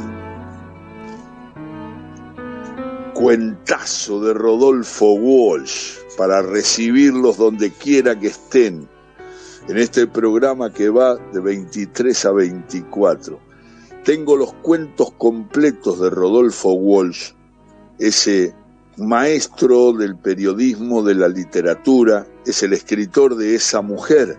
Cuentazo 3.21 4.19
de 4.19 4.34
Rodolfo 4.34 5.13
Walsh 5.13 5.97
para 6.17 6.41
recibirlos 6.41 7.38
donde 7.38 7.69
quiera 7.69 8.19
que 8.19 8.29
estén 8.29 8.89
en 9.67 9.77
este 9.77 10.07
programa 10.07 10.73
que 10.73 10.89
va 10.89 11.17
de 11.31 11.39
23 11.39 12.25
a 12.25 12.31
24. 12.31 13.39
Tengo 14.03 14.36
los 14.36 14.53
cuentos 14.53 15.12
completos 15.19 15.99
de 15.99 16.10
Rodolfo 16.10 16.73
Walsh, 16.73 17.34
ese 17.99 18.55
maestro 18.97 19.93
del 19.93 20.17
periodismo, 20.17 21.03
de 21.03 21.13
la 21.13 21.27
literatura, 21.27 22.25
es 22.47 22.63
el 22.63 22.73
escritor 22.73 23.36
de 23.36 23.53
esa 23.53 23.84
mujer. 23.84 24.36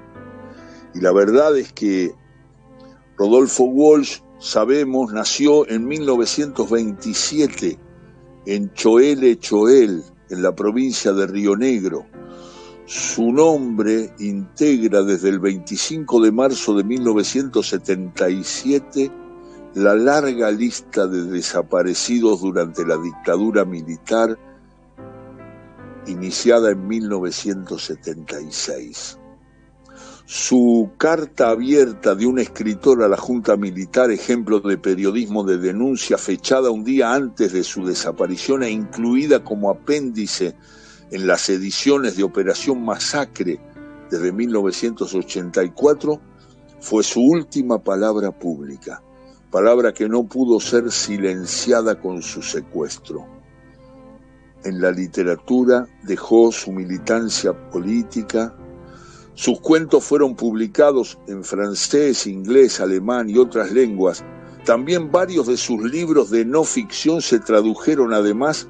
Y 0.92 1.00
la 1.00 1.12
verdad 1.12 1.56
es 1.56 1.72
que 1.72 2.12
Rodolfo 3.16 3.62
Walsh, 3.62 4.18
sabemos, 4.40 5.12
nació 5.12 5.68
en 5.68 5.86
1927 5.86 7.78
en 8.46 8.72
Choele 8.74 9.38
Choel, 9.38 10.02
en 10.31 10.42
la 10.42 10.55
provincia 10.55 11.12
de 11.12 11.26
Río 11.26 11.57
Negro. 11.57 12.07
Su 12.87 13.33
nombre 13.33 14.14
integra 14.18 15.02
desde 15.02 15.28
el 15.28 15.38
25 15.38 16.20
de 16.20 16.33
marzo 16.33 16.74
de 16.74 16.83
1977 16.85 19.11
la 19.74 19.94
larga 19.94 20.50
lista 20.50 21.07
de 21.07 21.24
desaparecidos 21.24 22.42
durante 22.42 22.85
la 22.85 22.98
dictadura 22.98 23.64
militar 23.64 24.38
iniciada 26.07 26.72
en 26.72 26.87
1976. 26.87 29.18
Su 30.24 30.90
carta 30.96 31.50
abierta 31.50 32.14
de 32.14 32.26
un 32.26 32.38
escritor 32.38 33.02
a 33.02 33.08
la 33.08 33.16
Junta 33.16 33.56
Militar, 33.56 34.11
ejemplo 34.11 34.61
de 34.61 34.78
periodismo 34.78 35.44
de 35.44 35.58
denuncia, 35.58 36.16
fechada 36.16 36.70
un 36.70 36.85
día 36.85 37.12
antes 37.12 37.52
de 37.52 37.64
su 37.64 37.85
desaparición 37.85 38.62
e 38.62 38.70
incluida 38.70 39.42
como 39.42 39.70
apéndice 39.70 40.54
en 41.11 41.26
las 41.26 41.48
ediciones 41.50 42.16
de 42.16 42.22
Operación 42.22 42.85
Masacre 42.85 43.61
desde 44.11 44.32
1984, 44.32 46.20
fue 46.80 47.02
su 47.02 47.20
última 47.20 47.78
palabra 47.82 48.30
pública, 48.30 49.02
palabra 49.50 49.92
que 49.92 50.08
no 50.08 50.24
pudo 50.24 50.61
ser 50.61 50.90
silenciada 50.90 52.00
con 52.00 52.22
su 52.22 52.42
secuestro. 52.42 53.26
En 54.64 54.80
la 54.80 54.90
literatura 54.92 55.87
dejó 56.04 56.52
su 56.52 56.72
militancia 56.72 57.52
política, 57.70 58.54
sus 59.34 59.60
cuentos 59.60 60.04
fueron 60.04 60.36
publicados 60.36 61.18
en 61.26 61.42
francés, 61.42 62.26
inglés, 62.26 62.80
alemán 62.80 63.30
y 63.30 63.38
otras 63.38 63.72
lenguas. 63.72 64.22
También 64.64 65.10
varios 65.10 65.46
de 65.46 65.56
sus 65.56 65.82
libros 65.82 66.30
de 66.30 66.44
no 66.44 66.64
ficción 66.64 67.22
se 67.22 67.40
tradujeron 67.40 68.12
además 68.12 68.68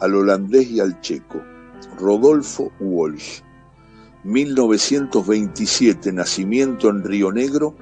al 0.00 0.14
holandés 0.14 0.70
y 0.70 0.80
al 0.80 0.98
checo. 1.02 1.42
Rodolfo 1.98 2.72
Walsh, 2.80 3.42
1927, 4.24 6.12
nacimiento 6.12 6.88
en 6.88 7.04
Río 7.04 7.30
Negro 7.30 7.76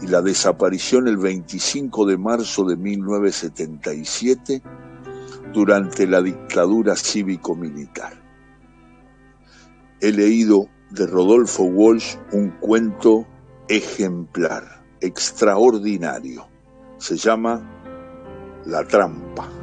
y 0.00 0.06
la 0.06 0.22
desaparición 0.22 1.06
el 1.08 1.18
25 1.18 2.06
de 2.06 2.16
marzo 2.16 2.64
de 2.64 2.76
1977 2.76 4.62
durante 5.52 6.06
la 6.06 6.22
dictadura 6.22 6.96
cívico-militar. 6.96 8.22
He 10.00 10.12
leído 10.12 10.68
de 10.90 11.06
Rodolfo 11.06 11.64
Walsh 11.64 12.16
un 12.32 12.50
cuento 12.50 13.26
ejemplar, 13.68 14.82
extraordinario. 15.00 16.46
Se 16.98 17.16
llama 17.16 17.62
La 18.64 18.84
trampa. 18.86 19.55